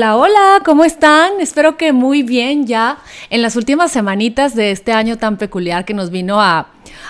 Hola, 0.00 0.16
hola, 0.16 0.62
¿cómo 0.64 0.86
están? 0.86 1.42
Espero 1.42 1.76
que 1.76 1.92
muy 1.92 2.22
bien 2.22 2.66
ya 2.66 2.96
en 3.28 3.42
las 3.42 3.54
últimas 3.54 3.92
semanitas 3.92 4.54
de 4.54 4.70
este 4.70 4.94
año 4.94 5.18
tan 5.18 5.36
peculiar 5.36 5.84
que 5.84 5.92
nos 5.92 6.08
vino 6.08 6.40
a 6.40 6.68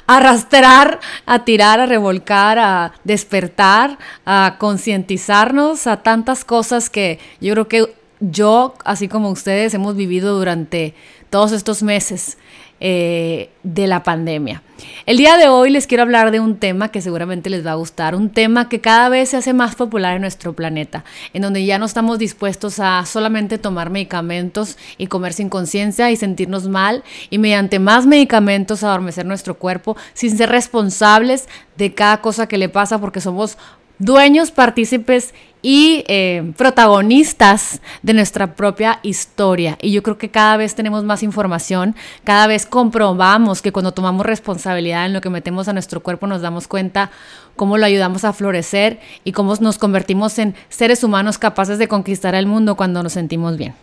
arrastrar, 0.08 0.98
a 1.24 1.44
tirar, 1.44 1.78
a 1.78 1.86
revolcar, 1.86 2.58
a 2.58 2.92
despertar, 3.04 3.96
a 4.26 4.56
concientizarnos 4.58 5.86
a 5.86 5.98
tantas 5.98 6.44
cosas 6.44 6.90
que 6.90 7.20
yo 7.40 7.52
creo 7.52 7.68
que 7.68 7.94
yo, 8.18 8.74
así 8.84 9.06
como 9.06 9.30
ustedes, 9.30 9.72
hemos 9.72 9.94
vivido 9.94 10.36
durante 10.36 10.96
todos 11.30 11.52
estos 11.52 11.84
meses. 11.84 12.38
Eh, 12.82 13.50
de 13.62 13.86
la 13.86 14.02
pandemia. 14.02 14.62
El 15.04 15.18
día 15.18 15.36
de 15.36 15.48
hoy 15.48 15.68
les 15.68 15.86
quiero 15.86 16.02
hablar 16.02 16.30
de 16.30 16.40
un 16.40 16.56
tema 16.56 16.88
que 16.88 17.02
seguramente 17.02 17.50
les 17.50 17.66
va 17.66 17.72
a 17.72 17.74
gustar, 17.74 18.14
un 18.14 18.30
tema 18.30 18.70
que 18.70 18.80
cada 18.80 19.10
vez 19.10 19.28
se 19.28 19.36
hace 19.36 19.52
más 19.52 19.74
popular 19.74 20.16
en 20.16 20.22
nuestro 20.22 20.54
planeta, 20.54 21.04
en 21.34 21.42
donde 21.42 21.62
ya 21.66 21.78
no 21.78 21.84
estamos 21.84 22.18
dispuestos 22.18 22.80
a 22.80 23.04
solamente 23.04 23.58
tomar 23.58 23.90
medicamentos 23.90 24.78
y 24.96 25.08
comer 25.08 25.34
sin 25.34 25.50
conciencia 25.50 26.10
y 26.10 26.16
sentirnos 26.16 26.68
mal 26.68 27.04
y 27.28 27.36
mediante 27.36 27.78
más 27.78 28.06
medicamentos 28.06 28.82
adormecer 28.82 29.26
nuestro 29.26 29.58
cuerpo 29.58 29.94
sin 30.14 30.34
ser 30.34 30.48
responsables 30.48 31.50
de 31.76 31.92
cada 31.92 32.22
cosa 32.22 32.46
que 32.46 32.56
le 32.56 32.70
pasa 32.70 32.98
porque 32.98 33.20
somos 33.20 33.58
dueños, 33.98 34.52
partícipes 34.52 35.34
y 35.62 36.04
eh, 36.08 36.52
protagonistas 36.56 37.80
de 38.02 38.14
nuestra 38.14 38.54
propia 38.54 39.00
historia. 39.02 39.78
Y 39.80 39.92
yo 39.92 40.02
creo 40.02 40.18
que 40.18 40.30
cada 40.30 40.56
vez 40.56 40.74
tenemos 40.74 41.04
más 41.04 41.22
información, 41.22 41.94
cada 42.24 42.46
vez 42.46 42.66
comprobamos 42.66 43.62
que 43.62 43.72
cuando 43.72 43.92
tomamos 43.92 44.26
responsabilidad 44.26 45.06
en 45.06 45.12
lo 45.12 45.20
que 45.20 45.30
metemos 45.30 45.68
a 45.68 45.72
nuestro 45.72 46.02
cuerpo 46.02 46.26
nos 46.26 46.42
damos 46.42 46.68
cuenta 46.68 47.10
cómo 47.56 47.78
lo 47.78 47.86
ayudamos 47.86 48.24
a 48.24 48.32
florecer 48.32 49.00
y 49.24 49.32
cómo 49.32 49.54
nos 49.60 49.78
convertimos 49.78 50.38
en 50.38 50.54
seres 50.68 51.04
humanos 51.04 51.38
capaces 51.38 51.78
de 51.78 51.88
conquistar 51.88 52.34
el 52.34 52.46
mundo 52.46 52.76
cuando 52.76 53.02
nos 53.02 53.12
sentimos 53.12 53.56
bien. 53.56 53.74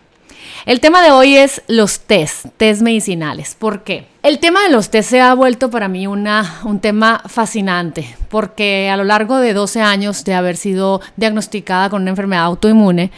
El 0.66 0.80
tema 0.80 1.02
de 1.02 1.10
hoy 1.10 1.36
es 1.36 1.62
los 1.66 2.00
test, 2.00 2.46
test 2.56 2.82
medicinales. 2.82 3.54
¿Por 3.54 3.84
qué? 3.84 4.06
El 4.22 4.38
tema 4.38 4.62
de 4.62 4.70
los 4.70 4.90
test 4.90 5.10
se 5.10 5.20
ha 5.20 5.32
vuelto 5.34 5.70
para 5.70 5.88
mí 5.88 6.06
una, 6.06 6.60
un 6.64 6.80
tema 6.80 7.22
fascinante, 7.26 8.16
porque 8.28 8.90
a 8.90 8.96
lo 8.96 9.04
largo 9.04 9.38
de 9.38 9.54
12 9.54 9.80
años 9.80 10.24
de 10.24 10.34
haber 10.34 10.56
sido 10.56 11.00
diagnosticada 11.16 11.88
con 11.90 12.02
una 12.02 12.10
enfermedad 12.10 12.44
autoinmune, 12.44 13.10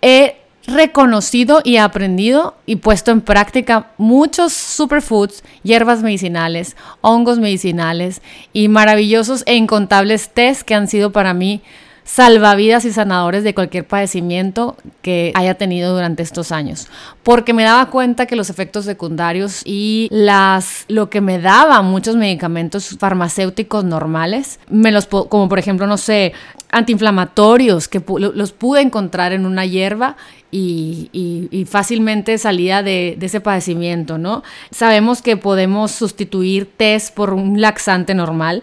he 0.00 0.36
reconocido 0.66 1.60
y 1.64 1.78
aprendido 1.78 2.54
y 2.66 2.76
puesto 2.76 3.10
en 3.10 3.20
práctica 3.20 3.90
muchos 3.98 4.52
superfoods, 4.52 5.42
hierbas 5.62 6.02
medicinales, 6.02 6.76
hongos 7.00 7.38
medicinales 7.38 8.22
y 8.52 8.68
maravillosos 8.68 9.42
e 9.46 9.56
incontables 9.56 10.30
test 10.30 10.62
que 10.62 10.74
han 10.74 10.88
sido 10.88 11.10
para 11.10 11.34
mí 11.34 11.62
salvavidas 12.04 12.84
y 12.84 12.92
sanadores 12.92 13.44
de 13.44 13.54
cualquier 13.54 13.86
padecimiento 13.86 14.76
que 15.02 15.32
haya 15.34 15.54
tenido 15.54 15.94
durante 15.94 16.22
estos 16.22 16.52
años, 16.52 16.88
porque 17.22 17.52
me 17.52 17.64
daba 17.64 17.90
cuenta 17.90 18.26
que 18.26 18.36
los 18.36 18.50
efectos 18.50 18.84
secundarios 18.84 19.62
y 19.64 20.08
las 20.10 20.84
lo 20.88 21.10
que 21.10 21.20
me 21.20 21.38
daban 21.38 21.86
muchos 21.86 22.16
medicamentos 22.16 22.96
farmacéuticos 22.98 23.84
normales, 23.84 24.58
me 24.68 24.90
los 24.92 25.06
como 25.06 25.48
por 25.48 25.58
ejemplo, 25.58 25.86
no 25.86 25.96
sé, 25.96 26.32
antiinflamatorios 26.70 27.86
que 27.86 28.02
los 28.18 28.52
pude 28.52 28.80
encontrar 28.80 29.32
en 29.32 29.46
una 29.46 29.64
hierba 29.66 30.16
y, 30.50 31.66
fácilmente 31.68 32.36
salía 32.36 32.82
de, 32.82 33.16
de, 33.18 33.26
ese 33.26 33.40
padecimiento, 33.40 34.18
¿no? 34.18 34.42
Sabemos 34.70 35.22
que 35.22 35.36
podemos 35.36 35.92
sustituir 35.92 36.70
test 36.76 37.14
por 37.14 37.32
un 37.32 37.60
laxante 37.60 38.14
normal, 38.14 38.62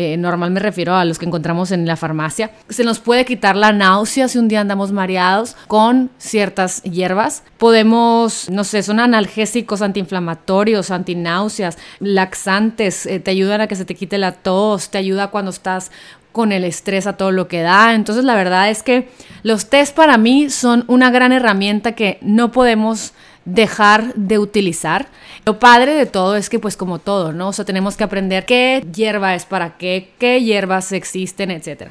eh, 0.00 0.16
normal 0.16 0.52
me 0.52 0.60
refiero 0.60 0.94
a 0.94 1.04
los 1.04 1.18
que 1.18 1.26
encontramos 1.26 1.72
en 1.72 1.84
la 1.84 1.96
farmacia. 1.96 2.52
Se 2.68 2.84
nos 2.84 3.00
puede 3.00 3.24
quitar 3.24 3.56
la 3.56 3.72
náusea 3.72 4.28
si 4.28 4.38
un 4.38 4.46
día 4.46 4.60
andamos 4.60 4.92
mareados 4.92 5.56
con 5.66 6.08
ciertas 6.18 6.84
hierbas. 6.84 7.42
Podemos, 7.56 8.48
no 8.48 8.62
sé, 8.62 8.84
son 8.84 9.00
analgésicos, 9.00 9.82
antiinflamatorios, 9.82 10.92
antináuseas, 10.92 11.78
laxantes, 11.98 13.06
eh, 13.06 13.18
te 13.18 13.32
ayudan 13.32 13.60
a 13.60 13.66
que 13.66 13.74
se 13.74 13.84
te 13.84 13.96
quite 13.96 14.18
la 14.18 14.30
tos, 14.30 14.88
te 14.90 14.98
ayuda 14.98 15.32
cuando 15.32 15.50
estás 15.50 15.90
con 16.30 16.52
el 16.52 16.62
estrés 16.62 17.08
a 17.08 17.16
todo 17.16 17.32
lo 17.32 17.48
que 17.48 17.62
da. 17.62 17.96
Entonces 17.96 18.24
la 18.24 18.36
verdad 18.36 18.70
es 18.70 18.84
que 18.84 19.08
los 19.42 19.68
test 19.68 19.96
para 19.96 20.16
mí 20.16 20.48
son 20.48 20.84
una 20.86 21.10
gran 21.10 21.32
herramienta 21.32 21.96
que 21.96 22.18
no 22.22 22.52
podemos 22.52 23.14
dejar 23.44 24.14
de 24.14 24.38
utilizar. 24.38 25.08
Lo 25.44 25.58
padre 25.58 25.94
de 25.94 26.06
todo 26.06 26.36
es 26.36 26.50
que 26.50 26.58
pues 26.58 26.76
como 26.76 26.98
todo, 26.98 27.32
¿no? 27.32 27.48
O 27.48 27.52
sea, 27.52 27.64
tenemos 27.64 27.96
que 27.96 28.04
aprender 28.04 28.46
qué 28.46 28.84
hierba 28.92 29.34
es 29.34 29.46
para 29.46 29.76
qué, 29.78 30.12
qué 30.18 30.42
hierbas 30.42 30.92
existen, 30.92 31.50
etc. 31.50 31.90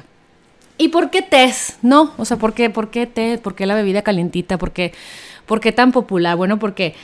¿Y 0.76 0.88
por 0.88 1.10
qué 1.10 1.22
test? 1.22 1.82
No, 1.82 2.12
o 2.16 2.24
sea, 2.24 2.36
¿por 2.36 2.54
qué, 2.54 2.70
por 2.70 2.90
qué 2.90 3.06
té? 3.06 3.38
¿Por 3.38 3.54
qué 3.54 3.66
la 3.66 3.74
bebida 3.74 4.02
calientita? 4.02 4.58
¿Por 4.58 4.72
qué, 4.72 4.92
¿Por 5.46 5.60
qué 5.60 5.72
tan 5.72 5.92
popular? 5.92 6.36
Bueno, 6.36 6.58
porque 6.58 6.94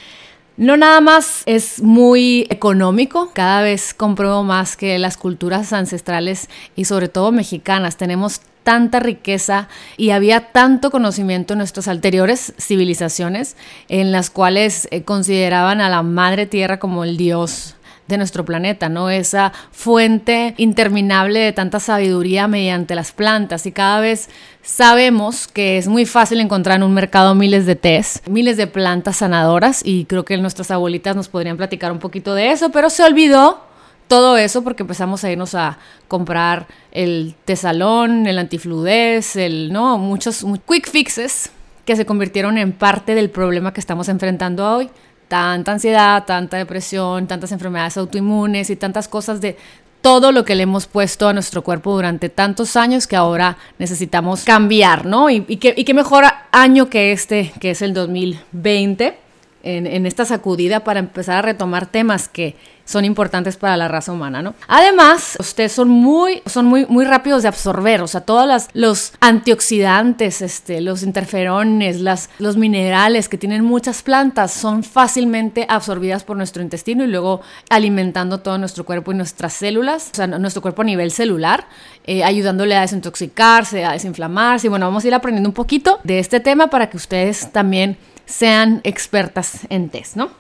no 0.56 0.76
nada 0.76 1.00
más 1.00 1.43
es 1.47 1.82
muy 1.82 2.47
económico, 2.49 3.32
cada 3.34 3.62
vez 3.62 3.93
compruebo 3.93 4.44
más 4.44 4.76
que 4.76 5.00
las 5.00 5.16
culturas 5.16 5.72
ancestrales 5.72 6.49
y 6.76 6.84
sobre 6.84 7.09
todo 7.09 7.32
mexicanas 7.32 7.97
tenemos 7.97 8.41
tanta 8.64 8.98
riqueza 8.98 9.69
y 9.97 10.10
había 10.10 10.50
tanto 10.52 10.91
conocimiento 10.91 11.54
en 11.54 11.58
nuestras 11.58 11.86
anteriores 11.86 12.54
civilizaciones 12.58 13.56
en 13.88 14.10
las 14.10 14.30
cuales 14.30 14.88
eh, 14.91 15.02
consideraban 15.02 15.80
a 15.80 15.88
la 15.88 16.02
madre 16.02 16.47
tierra 16.47 16.78
como 16.78 17.04
el 17.04 17.16
dios 17.16 17.76
de 18.06 18.19
nuestro 18.19 18.44
planeta, 18.44 18.88
¿no? 18.88 19.08
Esa 19.08 19.52
fuente 19.70 20.54
interminable 20.58 21.41
de 21.41 21.52
tanta 21.52 21.80
sabiduría 21.80 22.48
mediante 22.48 22.94
las 22.94 23.12
plantas 23.12 23.64
y 23.66 23.72
cada 23.72 24.00
vez 24.00 24.28
sabemos 24.62 25.48
que 25.48 25.78
es 25.78 25.88
muy 25.88 26.04
fácil 26.04 26.41
encontrar 26.41 26.76
en 26.76 26.82
un 26.82 26.92
mercado 26.92 27.34
miles 27.34 27.64
de 27.66 27.76
tés, 27.76 28.22
miles 28.28 28.56
de 28.56 28.66
plantas 28.66 29.16
sanadoras 29.16 29.81
y 29.84 30.04
creo 30.04 30.25
que 30.25 30.36
nuestras 30.36 30.70
abuelitas 30.70 31.16
nos 31.16 31.28
podrían 31.28 31.56
platicar 31.56 31.92
un 31.92 31.98
poquito 31.98 32.34
de 32.34 32.50
eso, 32.50 32.70
pero 32.70 32.91
se 32.91 33.04
olvidó 33.04 33.73
todo 34.09 34.37
eso 34.37 34.62
porque 34.62 34.82
empezamos 34.82 35.25
a 35.25 35.31
irnos 35.31 35.54
a 35.54 35.78
comprar 36.09 36.66
el 36.92 37.34
tesalón, 37.44 38.26
el 38.26 38.38
antifludez, 38.38 39.37
el, 39.37 39.72
¿no? 39.72 39.98
Muchos 39.98 40.44
quick 40.69 40.88
fixes 40.88 41.50
que 41.84 41.97
se 41.97 42.06
convirtieron 42.06 42.59
en 42.59 42.72
parte 42.72 43.14
del 43.14 43.31
problema 43.31 43.72
que 43.72 43.81
estamos 43.81 44.09
enfrentando 44.09 44.69
hoy. 44.69 44.91
Tanta 45.28 45.72
ansiedad, 45.72 46.25
tanta 46.25 46.56
depresión, 46.56 47.26
tantas 47.26 47.53
enfermedades 47.53 47.97
autoinmunes 47.97 48.70
y 48.70 48.76
tantas 48.76 49.09
cosas 49.09 49.41
de 49.41 49.56
todo 50.00 50.32
lo 50.32 50.44
que 50.44 50.54
le 50.54 50.64
hemos 50.64 50.87
puesto 50.87 51.28
a 51.28 51.32
nuestro 51.32 51.62
cuerpo 51.62 51.94
durante 51.94 52.28
tantos 52.28 52.76
años 52.76 53.06
que 53.06 53.16
ahora 53.16 53.56
necesitamos 53.78 54.44
cambiar, 54.44 55.06
¿no? 55.06 55.31
Y, 55.31 55.44
y, 55.48 55.59
y 55.60 55.84
qué 55.84 55.94
mejor 55.94 56.25
año 56.53 56.91
que 56.91 57.12
este, 57.12 57.53
que 57.59 57.70
es 57.70 57.81
el 57.81 57.94
2020 57.94 59.23
en, 59.64 60.06
esta 60.06 60.25
sacudida 60.25 60.80
para 60.80 61.00
empezar 61.00 61.36
a 61.36 61.42
retomar 61.42 61.86
temas 61.86 62.28
que 62.28 62.54
son 62.84 63.06
importantes 63.06 63.56
para 63.56 63.78
la 63.78 63.88
raza 63.88 64.12
humana, 64.12 64.42
¿no? 64.42 64.54
Además, 64.69 65.38
ustedes 65.41 65.72
son 65.72 65.88
muy, 65.88 66.42
son 66.44 66.66
muy, 66.66 66.84
muy 66.84 67.06
rápidos 67.06 67.42
de 67.42 67.48
absorber, 67.48 68.02
o 68.02 68.06
sea, 68.06 68.20
todos 68.20 68.69
los 68.75 69.14
antioxidantes, 69.20 70.42
este, 70.42 70.82
los 70.82 71.02
interferones, 71.02 72.02
las, 72.02 72.28
los 72.38 72.58
minerales 72.58 73.30
que 73.30 73.38
tienen 73.38 73.64
muchas 73.64 74.02
plantas 74.02 74.52
son 74.52 74.84
fácilmente 74.84 75.64
absorbidas 75.66 76.25
por 76.25 76.36
nuestro 76.36 76.62
intestino 76.62 77.04
y 77.04 77.06
luego 77.06 77.41
alimentando 77.70 78.41
todo 78.41 78.58
nuestro 78.58 78.84
cuerpo 78.84 79.12
y 79.12 79.14
nuestras 79.14 79.54
células, 79.54 80.10
o 80.12 80.16
sea, 80.16 80.26
nuestro 80.26 80.60
cuerpo 80.60 80.82
a 80.82 80.84
nivel 80.84 81.10
celular, 81.10 81.66
eh, 82.04 82.22
ayudándole 82.22 82.76
a 82.76 82.82
desintoxicarse, 82.82 83.82
a 83.86 83.92
desinflamarse. 83.92 84.66
Y 84.66 84.70
bueno, 84.70 84.84
vamos 84.84 85.04
a 85.04 85.06
ir 85.06 85.14
aprendiendo 85.14 85.48
un 85.48 85.54
poquito 85.54 86.00
de 86.04 86.19
este 86.19 86.38
tema 86.38 86.66
para 86.66 86.91
que 86.91 86.98
ustedes 86.98 87.50
también 87.50 87.96
sean 88.26 88.80
expertas 88.84 89.66
en 89.70 89.88
test, 89.88 90.16
¿no? 90.16 90.31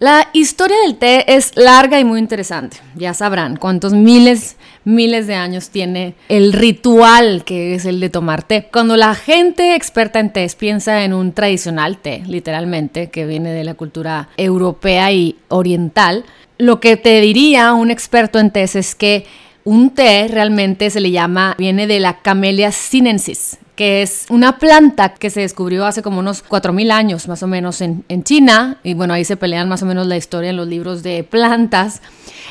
La 0.00 0.30
historia 0.32 0.78
del 0.82 0.96
té 0.96 1.36
es 1.36 1.54
larga 1.56 2.00
y 2.00 2.04
muy 2.04 2.20
interesante. 2.20 2.78
Ya 2.94 3.12
sabrán 3.12 3.56
cuántos 3.56 3.92
miles, 3.92 4.56
miles 4.82 5.26
de 5.26 5.34
años 5.34 5.68
tiene 5.68 6.14
el 6.30 6.54
ritual 6.54 7.44
que 7.44 7.74
es 7.74 7.84
el 7.84 8.00
de 8.00 8.08
tomar 8.08 8.42
té. 8.42 8.66
Cuando 8.72 8.96
la 8.96 9.14
gente 9.14 9.74
experta 9.74 10.18
en 10.18 10.32
té 10.32 10.50
piensa 10.58 11.04
en 11.04 11.12
un 11.12 11.32
tradicional 11.32 11.98
té, 11.98 12.22
literalmente, 12.26 13.10
que 13.10 13.26
viene 13.26 13.52
de 13.52 13.62
la 13.62 13.74
cultura 13.74 14.30
europea 14.38 15.12
y 15.12 15.36
oriental, 15.48 16.24
lo 16.56 16.80
que 16.80 16.96
te 16.96 17.20
diría 17.20 17.74
un 17.74 17.90
experto 17.90 18.38
en 18.38 18.52
té 18.52 18.62
es 18.62 18.94
que 18.94 19.26
un 19.64 19.90
té 19.90 20.28
realmente 20.28 20.88
se 20.88 21.00
le 21.00 21.10
llama, 21.10 21.54
viene 21.58 21.86
de 21.86 22.00
la 22.00 22.22
Camellia 22.22 22.72
sinensis, 22.72 23.58
que 23.80 24.02
es 24.02 24.26
una 24.28 24.58
planta 24.58 25.14
que 25.14 25.30
se 25.30 25.40
descubrió 25.40 25.86
hace 25.86 26.02
como 26.02 26.18
unos 26.18 26.44
4.000 26.44 26.92
años 26.92 27.28
más 27.28 27.42
o 27.42 27.46
menos 27.46 27.80
en, 27.80 28.04
China, 28.24 28.76
y 28.82 28.92
bueno, 28.92 29.14
ahí 29.14 29.24
se 29.24 29.38
pelean 29.38 29.70
más 29.70 29.82
o 29.82 29.86
menos 29.86 30.06
la 30.06 30.18
historia 30.18 30.50
en 30.50 30.58
los 30.58 30.68
libros 30.68 31.02
de 31.02 31.24
plantas. 31.24 32.02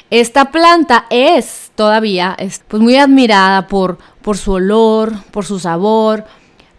Esta 0.09 0.45
planta 0.45 1.05
es 1.11 1.69
todavía 1.75 2.35
es, 2.39 2.63
pues 2.67 2.81
muy 2.81 2.95
admirada 2.95 3.67
por, 3.67 3.99
por 4.23 4.39
su 4.39 4.53
olor, 4.53 5.13
por 5.29 5.45
su 5.45 5.59
sabor, 5.59 6.25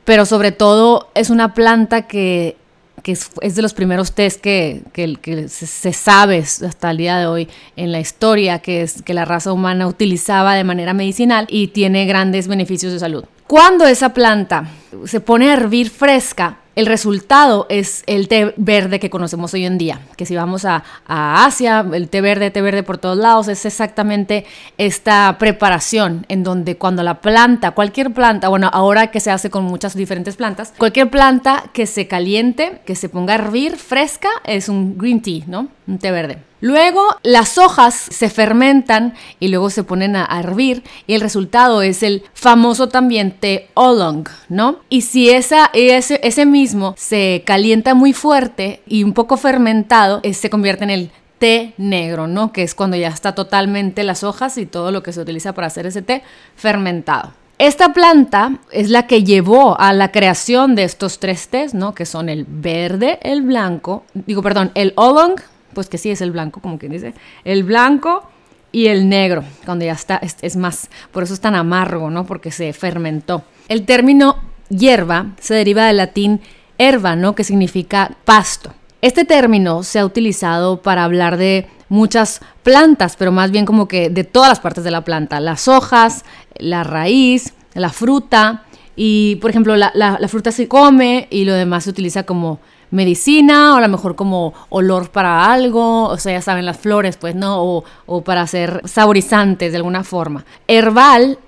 pero 0.04 0.26
sobre 0.26 0.50
todo 0.50 1.12
es 1.14 1.30
una 1.30 1.54
planta 1.54 2.08
que 2.08 2.56
que 3.02 3.12
es, 3.12 3.54
de 3.54 3.62
los 3.62 3.74
primeros 3.74 4.12
test 4.12 4.40
que, 4.40 4.82
que, 4.92 5.48
se, 5.48 5.92
sabe 5.92 6.38
hasta 6.38 6.90
el 6.90 6.96
día 6.96 7.18
de 7.18 7.26
hoy 7.26 7.48
en 7.76 7.92
la 7.92 8.00
historia, 8.00 8.60
que 8.60 8.82
es 8.82 9.02
que 9.02 9.14
la 9.14 9.24
raza 9.24 9.52
humana 9.52 9.86
utilizaba 9.86 10.54
de 10.54 10.64
manera 10.64 10.94
medicinal 10.94 11.46
y 11.50 11.68
tiene 11.68 12.06
grandes 12.06 12.48
beneficios 12.48 12.92
de 12.92 12.98
salud. 12.98 13.24
Cuando 13.46 13.86
esa 13.86 14.14
planta 14.14 14.68
se 15.06 15.20
pone 15.20 15.50
a 15.50 15.54
hervir 15.54 15.90
fresca, 15.90 16.59
el 16.76 16.86
resultado 16.86 17.66
es 17.68 18.04
el 18.06 18.28
té 18.28 18.54
verde 18.56 19.00
que 19.00 19.10
conocemos 19.10 19.52
hoy 19.54 19.64
en 19.64 19.78
día, 19.78 20.00
que 20.16 20.26
si 20.26 20.36
vamos 20.36 20.64
a, 20.64 20.84
Asia, 21.06 21.84
el 21.92 22.08
té 22.08 22.20
verde, 22.20 22.50
té 22.50 22.62
verde 22.62 22.82
por 22.82 22.98
todos 22.98 23.16
lados, 23.16 23.48
es 23.48 23.64
exactamente 23.66 24.44
esta 24.78 25.36
preparación 25.38 26.24
en 26.28 26.44
donde 26.44 26.76
cuando 26.76 27.02
la 27.02 27.20
planta, 27.20 27.72
cualquier 27.72 28.12
planta, 28.12 28.48
bueno, 28.48 28.70
ahora 28.72 29.08
que 29.08 29.20
se 29.20 29.30
hace 29.30 29.50
con 29.50 29.64
muchas 29.64 29.94
diferentes 29.94 30.36
plantas, 30.36 30.72
cualquier 30.78 31.10
planta 31.10 31.64
que 31.72 31.86
se 31.86 32.06
caliente, 32.06 32.80
que 32.86 32.94
se 32.94 33.08
ponga 33.08 33.34
a 33.34 33.36
hervir 33.36 33.76
fresca, 33.76 34.28
es 34.44 34.68
un 34.68 34.96
green 34.96 35.20
tea, 35.20 35.44
¿no? 35.46 35.68
Un 35.86 35.98
té 35.98 36.10
verde. 36.10 36.49
Luego 36.60 37.02
las 37.22 37.58
hojas 37.58 37.94
se 37.94 38.28
fermentan 38.28 39.14
y 39.38 39.48
luego 39.48 39.70
se 39.70 39.84
ponen 39.84 40.16
a, 40.16 40.26
hervir 40.40 40.82
y 41.06 41.14
el 41.14 41.20
resultado 41.20 41.82
es 41.82 42.02
el 42.02 42.22
famoso 42.34 42.88
también 42.88 43.32
té 43.32 43.68
oolong, 43.74 44.28
¿no? 44.48 44.80
Y 44.88 45.02
si 45.02 45.30
esa, 45.30 45.70
ese, 45.72 46.20
ese 46.22 46.46
mismo 46.46 46.94
se 46.96 47.42
calienta 47.46 47.94
muy 47.94 48.12
fuerte 48.12 48.82
y 48.86 49.04
un 49.04 49.12
poco 49.12 49.36
fermentado, 49.36 50.20
eh, 50.22 50.34
se 50.34 50.50
convierte 50.50 50.84
en 50.84 50.90
el 50.90 51.10
té 51.38 51.72
negro, 51.78 52.26
¿no? 52.26 52.52
Que 52.52 52.62
es 52.62 52.74
cuando 52.74 52.96
ya 52.96 53.08
está 53.08 53.34
totalmente 53.34 54.04
las 54.04 54.22
hojas 54.22 54.58
y 54.58 54.66
todo 54.66 54.92
lo 54.92 55.02
que 55.02 55.12
se 55.12 55.20
utiliza 55.20 55.54
para 55.54 55.66
hacer 55.66 55.86
ese 55.86 56.02
té 56.02 56.22
fermentado. 56.54 57.32
Esta 57.60 57.92
planta 57.92 58.58
es 58.72 58.88
la 58.88 59.06
que 59.06 59.22
llevó 59.22 59.78
a 59.78 59.92
la 59.92 60.12
creación 60.12 60.74
de 60.74 60.84
estos 60.84 61.18
tres 61.18 61.48
tés, 61.48 61.74
¿no? 61.74 61.94
Que 61.94 62.06
son 62.06 62.30
el 62.30 62.46
verde, 62.48 63.18
el 63.22 63.42
blanco, 63.42 64.04
digo, 64.14 64.42
perdón, 64.42 64.70
el 64.74 64.94
oolong, 64.96 65.38
pues 65.74 65.88
que 65.88 65.98
sí 65.98 66.10
es 66.10 66.20
el 66.20 66.30
blanco, 66.30 66.60
como 66.60 66.78
quien 66.78 66.92
dice, 66.92 67.14
el 67.44 67.64
blanco 67.64 68.28
y 68.72 68.86
el 68.86 69.08
negro, 69.08 69.44
cuando 69.64 69.84
ya 69.84 69.92
está, 69.92 70.20
es, 70.22 70.56
más, 70.56 70.88
por 71.10 71.22
eso 71.22 71.34
es 71.34 71.40
tan 71.40 71.54
amargo, 71.54 72.10
¿no? 72.10 72.24
Porque 72.24 72.50
se 72.50 72.72
fermentó. 72.72 73.42
El 73.68 73.84
término 73.84 74.36
hierba 74.68 75.32
se 75.40 75.54
deriva 75.54 75.86
del 75.86 75.96
latín 75.96 76.40
herba, 76.78 77.16
¿no? 77.16 77.34
Que 77.34 77.44
significa 77.44 78.16
pasto. 78.24 78.72
Este 79.02 79.24
término 79.24 79.82
se 79.82 79.98
ha 79.98 80.04
utilizado 80.04 80.82
para 80.82 81.04
hablar 81.04 81.36
de 81.36 81.68
muchas 81.88 82.40
plantas, 82.62 83.16
pero 83.16 83.32
más 83.32 83.50
bien 83.50 83.66
como 83.66 83.88
que 83.88 84.10
de 84.10 84.24
todas 84.24 84.48
las 84.48 84.60
partes 84.60 84.84
de 84.84 84.90
la 84.90 85.04
planta, 85.04 85.40
las 85.40 85.66
hojas, 85.66 86.24
la 86.56 86.84
raíz, 86.84 87.54
la 87.74 87.90
fruta, 87.90 88.64
y 88.94 89.36
por 89.36 89.50
ejemplo 89.50 89.76
la, 89.76 89.90
la 89.94 90.28
fruta 90.28 90.52
se 90.52 90.68
come 90.68 91.26
y 91.30 91.44
lo 91.44 91.54
demás 91.54 91.84
se 91.84 91.90
utiliza 91.90 92.24
como 92.24 92.60
medicina 92.90 93.74
o 93.74 93.76
a 93.76 93.80
lo 93.80 93.88
mejor 93.88 94.16
como 94.16 94.52
olor 94.68 95.10
para 95.10 95.52
algo, 95.52 96.08
o 96.08 96.16
sea, 96.18 96.32
ya 96.32 96.42
saben, 96.42 96.66
las 96.66 96.78
flores, 96.78 97.16
pues, 97.16 97.34
¿no? 97.34 97.62
O, 97.62 97.84
o 98.06 98.22
para 98.22 98.42
hacer 98.42 98.82
saborizantes 98.84 99.72
de 99.72 99.76
alguna 99.76 100.04
forma. 100.04 100.44
Herbal 100.66 101.38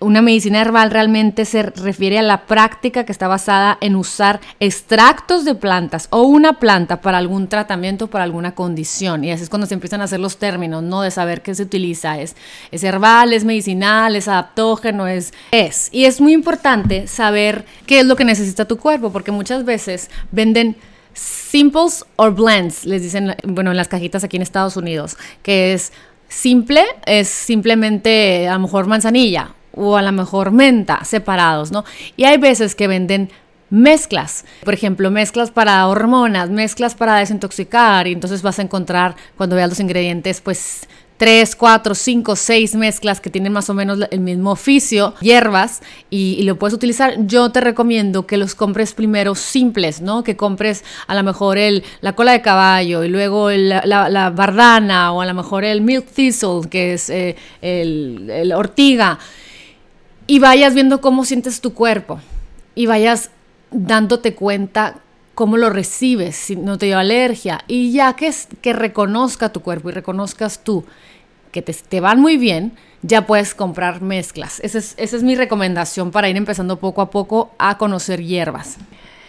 una 0.00 0.22
medicina 0.22 0.62
herbal 0.62 0.90
realmente 0.90 1.44
se 1.44 1.62
refiere 1.62 2.18
a 2.18 2.22
la 2.22 2.46
práctica 2.46 3.04
que 3.04 3.12
está 3.12 3.28
basada 3.28 3.76
en 3.82 3.96
usar 3.96 4.40
extractos 4.58 5.44
de 5.44 5.54
plantas 5.54 6.08
o 6.10 6.22
una 6.22 6.54
planta 6.54 7.02
para 7.02 7.18
algún 7.18 7.48
tratamiento, 7.48 8.08
para 8.08 8.24
alguna 8.24 8.54
condición. 8.54 9.24
Y 9.24 9.30
así 9.30 9.42
es 9.42 9.50
cuando 9.50 9.66
se 9.66 9.74
empiezan 9.74 10.00
a 10.00 10.04
hacer 10.04 10.18
los 10.18 10.38
términos, 10.38 10.82
¿no? 10.82 11.02
De 11.02 11.10
saber 11.10 11.42
qué 11.42 11.54
se 11.54 11.62
utiliza. 11.62 12.18
Es, 12.18 12.34
es 12.70 12.82
herbal, 12.82 13.34
es 13.34 13.44
medicinal, 13.44 14.16
es 14.16 14.26
adaptógeno, 14.26 15.06
es, 15.06 15.34
es. 15.50 15.90
Y 15.92 16.06
es 16.06 16.20
muy 16.20 16.32
importante 16.32 17.06
saber 17.06 17.66
qué 17.86 18.00
es 18.00 18.06
lo 18.06 18.16
que 18.16 18.24
necesita 18.24 18.64
tu 18.64 18.78
cuerpo, 18.78 19.12
porque 19.12 19.32
muchas 19.32 19.64
veces 19.64 20.10
venden 20.32 20.76
Simples 21.12 22.04
or 22.14 22.32
blends, 22.32 22.84
les 22.86 23.02
dicen, 23.02 23.34
bueno, 23.44 23.72
en 23.72 23.76
las 23.76 23.88
cajitas 23.88 24.22
aquí 24.22 24.36
en 24.36 24.42
Estados 24.42 24.76
Unidos, 24.76 25.18
que 25.42 25.72
es 25.72 25.92
simple, 26.28 26.84
es 27.04 27.28
simplemente 27.28 28.46
a 28.48 28.54
lo 28.54 28.60
mejor 28.60 28.86
manzanilla 28.86 29.54
o 29.74 29.96
a 29.96 30.02
lo 30.02 30.12
mejor 30.12 30.50
menta 30.50 31.04
separados, 31.04 31.72
¿no? 31.72 31.84
Y 32.16 32.24
hay 32.24 32.38
veces 32.38 32.74
que 32.74 32.86
venden 32.86 33.30
mezclas, 33.70 34.44
por 34.64 34.74
ejemplo, 34.74 35.10
mezclas 35.10 35.50
para 35.50 35.86
hormonas, 35.86 36.50
mezclas 36.50 36.94
para 36.94 37.16
desintoxicar, 37.16 38.06
y 38.06 38.12
entonces 38.12 38.42
vas 38.42 38.58
a 38.58 38.62
encontrar 38.62 39.16
cuando 39.36 39.56
veas 39.56 39.68
los 39.68 39.80
ingredientes, 39.80 40.40
pues 40.40 40.88
tres, 41.20 41.54
cuatro, 41.54 41.94
cinco, 41.94 42.34
seis 42.34 42.74
mezclas 42.74 43.20
que 43.20 43.28
tienen 43.28 43.52
más 43.52 43.68
o 43.68 43.74
menos 43.74 43.98
el 44.10 44.20
mismo 44.20 44.52
oficio, 44.52 45.12
hierbas, 45.20 45.82
y, 46.08 46.42
lo 46.44 46.56
puedes 46.56 46.72
utilizar. 46.72 47.14
Yo 47.26 47.50
te 47.50 47.60
recomiendo 47.60 48.26
que 48.26 48.38
los 48.38 48.54
compres 48.54 48.94
primero 48.94 49.34
simples, 49.34 50.00
¿no? 50.00 50.24
Que 50.24 50.38
compres 50.38 50.82
a 51.08 51.14
lo 51.14 51.22
mejor 51.22 51.58
el, 51.58 51.84
la 52.00 52.14
cola 52.14 52.32
de 52.32 52.40
caballo 52.40 53.04
y 53.04 53.08
luego 53.10 53.50
la, 53.50 54.32
bardana 54.34 55.12
o 55.12 55.20
a 55.20 55.26
lo 55.26 55.34
mejor 55.34 55.62
el 55.62 55.82
milk 55.82 56.06
thistle, 56.06 56.62
que 56.70 56.94
es 56.94 57.10
eh, 57.10 57.36
el, 57.60 58.30
el 58.30 58.52
ortiga, 58.54 59.18
y 60.30 60.38
vayas 60.38 60.74
viendo 60.74 61.00
cómo 61.00 61.24
sientes 61.24 61.60
tu 61.60 61.74
cuerpo 61.74 62.20
y 62.76 62.86
vayas 62.86 63.30
dándote 63.72 64.36
cuenta 64.36 64.98
cómo 65.34 65.56
lo 65.56 65.70
recibes, 65.70 66.36
si 66.36 66.54
no 66.54 66.78
te 66.78 66.86
dio 66.86 67.00
alergia, 67.00 67.64
y 67.66 67.90
ya 67.90 68.14
que, 68.14 68.32
que 68.62 68.72
reconozca 68.72 69.48
tu 69.48 69.60
cuerpo 69.60 69.88
y 69.88 69.92
reconozcas 69.92 70.62
tú 70.62 70.84
que 71.50 71.62
te, 71.62 71.98
van 71.98 72.20
muy 72.20 72.36
bien, 72.36 72.74
ya 73.02 73.26
puedes 73.26 73.56
comprar 73.56 74.02
mezclas. 74.02 74.60
Esa 74.60 74.78
es, 74.78 75.22
mi 75.24 75.34
recomendación 75.34 76.12
para 76.12 76.28
ir 76.28 76.36
empezando 76.36 76.78
poco 76.78 77.02
a 77.02 77.10
poco 77.10 77.50
a 77.58 77.76
conocer 77.76 78.22
hierbas. 78.22 78.76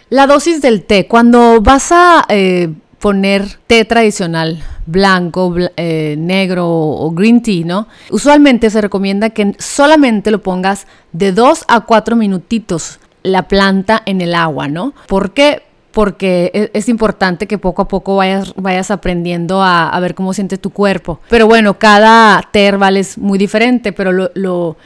La 0.08 0.28
dosis 0.28 0.62
del 0.62 0.84
té, 0.84 1.08
cuando 1.08 1.60
vas 1.60 1.90
a 1.90 2.24
eh, 2.28 2.72
poner 3.02 3.58
té 3.66 3.84
tradicional, 3.84 4.62
blanco, 4.86 5.56
eh, 5.76 6.14
negro 6.16 6.68
o 6.68 7.10
green 7.10 7.42
tea, 7.42 7.64
¿no? 7.66 7.88
Usualmente 8.10 8.70
se 8.70 8.80
recomienda 8.80 9.30
que 9.30 9.56
solamente 9.58 10.30
lo 10.30 10.40
pongas 10.40 10.86
de 11.10 11.32
2 11.32 11.64
a 11.66 11.80
4 11.80 12.14
minutitos 12.14 13.00
la 13.24 13.48
planta 13.48 14.02
en 14.06 14.20
el 14.20 14.36
agua, 14.36 14.68
¿no? 14.68 14.94
¿Por 15.08 15.32
qué? 15.32 15.64
porque 15.90 16.50
e, 16.54 16.70
es, 16.72 16.88
importante 16.88 17.46
que 17.46 17.58
poco 17.58 17.82
a 17.82 17.88
poco 17.88 18.16
vayas, 18.16 18.54
vayas 18.56 18.90
aprendiendo 18.90 19.62
a, 19.62 19.98
ver 20.00 20.14
cómo 20.14 20.32
siente 20.32 20.56
tu 20.56 20.70
cuerpo. 20.70 21.20
Pero 21.28 21.46
bueno, 21.46 21.78
cada 21.78 22.40
té 22.50 22.64
herbal 22.64 22.96
es 22.96 23.18
muy 23.18 23.38
diferente, 23.38 23.92
pero 23.92 24.30
lo, 24.32 24.76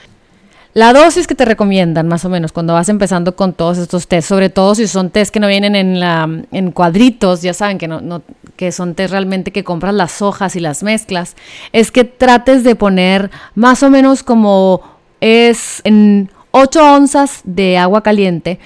la 0.77 0.93
dosis 0.93 1.27
que 1.27 1.35
te 1.35 1.47
recomiendan, 1.47 2.07
más 2.07 2.27
o 2.27 2.29
menos, 2.29 2.53
cuando 2.53 2.75
vas 2.75 2.91
empezando 2.91 3.35
con 3.35 3.55
todos 3.55 3.79
estos 3.79 4.09
tés, 4.09 4.27
sobre 4.27 4.51
todo 4.51 4.75
si 4.75 4.87
son 4.87 5.09
tés 5.09 5.31
que 5.31 5.41
no 5.41 5.49
vienen 5.49 5.75
en, 5.75 6.01
la, 6.01 6.29
en 6.53 6.71
cuadritos, 6.71 7.41
ya 7.41 7.55
saben 7.55 7.79
que, 7.79 7.89
no, 7.89 8.21
que 8.57 8.71
son 8.73 8.95
tés 8.95 9.11
realmente 9.11 9.53
que 9.53 9.65
compras 9.65 9.95
las 9.95 10.21
hojas 10.21 10.55
y 10.55 10.61
las 10.61 10.83
mezclas, 10.83 11.35
es 11.73 11.91
que 11.91 12.05
trates 12.05 12.63
de 12.63 12.75
poner 12.75 13.31
más 13.55 13.83
o 13.83 13.89
menos 13.89 14.23
como 14.23 14.83
es 15.23 15.81
en 15.85 16.29
8 16.51 16.95
onzas 16.95 17.41
de 17.45 17.79
agua 17.79 18.03
caliente, 18.03 18.59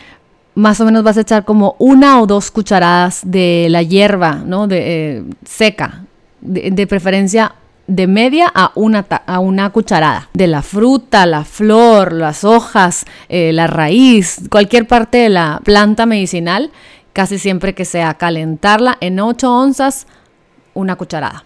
más 0.56 0.80
o 0.80 0.87
menos 0.87 1.04
vas 1.04 1.16
a 1.16 1.20
echar 1.20 1.44
como 1.44 1.76
una 1.78 2.20
o 2.20 2.26
dos 2.26 2.50
cucharadas 2.50 3.20
de 3.23 3.68
la 3.70 3.82
hierba, 3.82 4.42
¿no? 4.44 4.66
De, 4.66 5.18
eh, 5.18 5.25
seca, 5.44 6.06
de, 6.40 6.87
preferencia 6.88 7.54
de 7.90 8.06
media 8.06 8.50
a 8.54 8.70
una, 8.76 9.04
a 9.26 9.40
una 9.40 9.70
cucharada. 9.70 10.28
De 10.32 10.47
la 10.47 10.62
fruta, 10.62 11.26
la 11.26 11.44
flor, 11.44 12.12
las 12.12 12.44
hojas, 12.44 13.04
eh, 13.28 13.52
la 13.52 13.66
raíz, 13.66 14.42
cualquier 14.49 14.87
parte 14.87 15.18
de 15.18 15.28
la 15.28 15.61
planta 15.64 16.06
medicinal, 16.06 16.70
casi 17.12 17.38
siempre 17.38 17.75
que 17.75 17.85
sea 17.85 18.14
calentarla 18.14 18.97
en 19.00 19.18
8 19.18 19.52
onzas, 19.52 20.06
una 20.73 20.94
cucharada. 20.94 21.44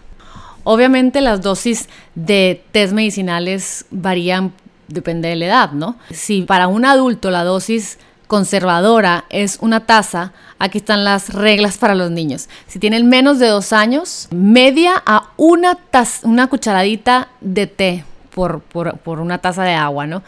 Obviamente 0.65 1.23
las 1.23 1.41
dosis 1.41 1.89
de 2.15 2.63
test 2.73 2.93
medicinales 2.93 3.87
varían, 3.91 4.53
depende 4.89 5.29
de 5.29 5.37
la 5.37 5.47
edad, 5.47 5.73
¿no? 5.73 5.97
Si 6.11 6.43
para 6.43 6.69
un 6.69 6.85
adulto 6.85 7.31
la 7.31 7.43
dosis 7.45 7.99
conservadora 8.27 9.25
es 9.31 9.59
una 9.61 9.87
taza, 9.87 10.33
aquí 10.59 10.79
están 10.79 11.05
las 11.05 11.33
reglas 11.33 11.79
para 11.79 11.95
los 11.95 12.11
niños. 12.11 12.49
Si 12.67 12.79
tienen 12.79 13.09
menos 13.09 13.39
de 13.39 13.49
dos 13.49 13.73
años, 13.73 14.29
media 14.31 15.03
a 15.07 15.31
una, 15.37 15.79
una 16.23 16.47
cucharadita 16.49 17.29
de 17.41 17.67
té 17.67 18.05
por, 18.35 18.61
por, 18.61 19.21
una 19.21 19.39
taza 19.39 19.63
de 19.63 19.75
agua, 19.75 20.07
¿no? 20.07 20.23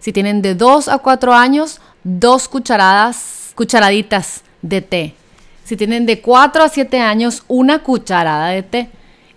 Si 0.00 0.12
tienen 0.12 0.42
de 0.42 0.54
dos 0.54 0.88
a 0.88 0.98
cuatro 0.98 1.32
años, 1.32 1.80
dos 2.02 2.48
cucharadas, 2.48 3.52
cucharaditas 3.54 4.42
de 4.62 4.82
té. 4.82 5.14
Si 5.64 5.76
tienen 5.76 6.06
de 6.06 6.20
cuatro 6.20 6.64
a 6.64 6.68
siete 6.68 6.98
años, 6.98 7.44
una 7.46 7.80
cucharada 7.80 8.48
de 8.48 8.62
té. 8.62 8.90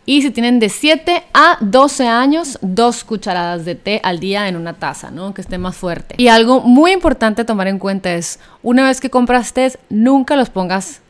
Y 0.05 0.21
si 0.21 0.29
tienen 0.29 0.59
de 0.59 0.69
7 0.69 1.23
a 1.33 1.57
12 1.61 2.07
años, 2.07 2.59
dos 2.61 3.03
cucharadas 3.03 3.65
de 3.65 3.73
té 3.73 3.99
al 4.03 4.19
día 4.19 4.47
en 4.47 4.55
una 4.55 4.73
taza, 4.73 5.09
¿no? 5.09 5.33
Que 5.33 5.41
esté 5.41 5.57
más 5.57 5.75
fuerte. 5.75 6.13
Y 6.17 6.27
algo 6.27 6.61
muy 6.61 6.91
importante 6.91 7.43
tomar 7.43 7.67
en 7.67 7.79
cuenta 7.79 8.13
es, 8.13 8.39
una 8.61 8.85
vez 8.85 9.01
que 9.01 9.09
compras 9.09 9.53
té, 9.53 9.71
nunca 9.89 10.35
los 10.35 10.51
pongas 10.51 11.01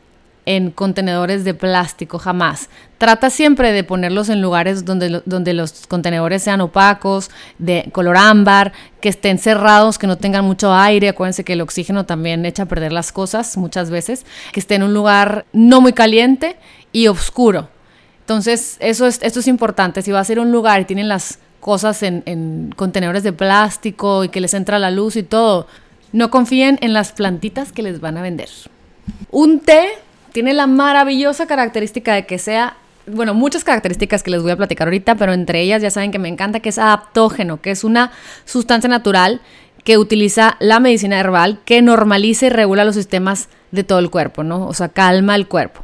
en 0.46 0.70
contenedores 0.70 1.44
de 1.44 1.52
plástico, 1.52 2.18
jamás. 2.18 2.70
Trata 2.96 3.28
siempre 3.28 3.72
de 3.72 3.84
ponerlos 3.84 4.30
en 4.30 4.40
lugares 4.40 4.84
donde, 4.86 5.20
donde 5.26 5.52
los 5.52 5.86
contenedores 5.88 6.42
sean 6.42 6.62
opacos, 6.62 7.30
de 7.58 7.90
color 7.92 8.16
ámbar, 8.16 8.72
que 9.00 9.10
estén 9.10 9.38
cerrados, 9.38 9.98
que 9.98 10.06
no 10.06 10.16
tengan 10.16 10.44
mucho 10.44 10.72
aire. 10.72 11.08
Acuérdense 11.10 11.44
que 11.44 11.52
el 11.52 11.60
oxígeno 11.60 12.06
también 12.06 12.46
echa 12.46 12.62
a 12.62 12.66
perder 12.66 12.92
las 12.92 13.12
cosas 13.12 13.58
muchas 13.58 13.90
veces. 13.90 14.24
Que 14.52 14.60
esté 14.60 14.76
en 14.76 14.84
un 14.84 14.94
lugar 14.94 15.44
no 15.52 15.82
muy 15.82 15.92
caliente 15.92 16.56
y 16.92 17.08
oscuro 17.08 17.68
entonces, 18.26 18.76
eso 18.80 19.06
es, 19.06 19.20
esto 19.22 19.38
es 19.38 19.46
importante. 19.46 20.02
Si 20.02 20.10
va 20.10 20.18
a 20.18 20.24
ser 20.24 20.40
un 20.40 20.50
lugar 20.50 20.80
y 20.80 20.84
tienen 20.84 21.06
las 21.06 21.38
cosas 21.60 22.02
en, 22.02 22.74
contenedores 22.74 23.22
de 23.22 23.32
plástico 23.32 24.24
y 24.24 24.30
que 24.30 24.40
les 24.40 24.52
entra 24.52 24.80
la 24.80 24.90
luz 24.90 25.14
y 25.14 25.22
todo, 25.22 25.68
no 26.10 26.28
confíen 26.28 26.76
en 26.82 26.92
las 26.92 27.12
plantitas 27.12 27.70
que 27.70 27.84
les 27.84 28.00
van 28.00 28.16
a 28.16 28.22
vender. 28.22 28.48
Un 29.30 29.60
té 29.60 29.90
tiene 30.32 30.54
la 30.54 30.66
maravillosa 30.66 31.46
característica 31.46 32.14
de 32.14 32.26
que 32.26 32.38
sea 32.38 32.76
bueno, 33.06 33.32
muchas 33.32 33.62
características 33.62 34.24
que 34.24 34.32
les 34.32 34.42
voy 34.42 34.50
a 34.50 34.56
platicar 34.56 34.88
ahorita, 34.88 35.14
pero 35.14 35.32
entre 35.32 35.60
ellas 35.60 35.80
ya 35.80 35.90
saben 35.92 36.10
que 36.10 36.18
me 36.18 36.28
encanta 36.28 36.58
que 36.58 36.70
es 36.70 36.78
adaptógeno, 36.78 37.60
que 37.60 37.70
es 37.70 37.84
una 37.84 38.10
sustancia 38.44 38.88
natural 38.88 39.40
que 39.84 39.98
utiliza 39.98 40.56
la 40.58 40.80
medicina 40.80 41.20
herbal 41.20 41.60
que 41.64 41.80
normaliza 41.80 42.46
y 42.46 42.48
regula 42.48 42.84
los 42.84 42.96
sistemas 42.96 43.48
de 43.70 43.84
todo 43.84 44.00
el 44.00 44.10
cuerpo, 44.10 44.42
¿no? 44.42 44.66
O 44.66 44.74
sea, 44.74 44.88
calma 44.88 45.36
el 45.36 45.46
cuerpo. 45.46 45.82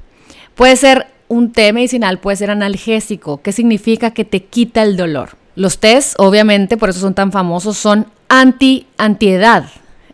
Puede 0.57 0.75
ser 0.75 1.12
un 1.33 1.51
té 1.51 1.73
medicinal, 1.73 2.19
puede 2.19 2.37
ser 2.37 2.51
analgésico, 2.51 3.41
que 3.41 3.53
significa 3.53 4.11
que 4.11 4.27
te 4.27 4.45
quita 4.45 4.83
el 4.83 4.99
dolor. 4.99 5.31
Los 5.55 5.79
tés, 5.79 6.15
obviamente, 6.19 6.77
por 6.77 6.91
eso 6.91 7.01
son 7.01 7.15
tan 7.15 7.33
famosos, 7.33 7.79
son 7.79 8.07
anti 8.29 8.87
antiedad. 8.99 9.65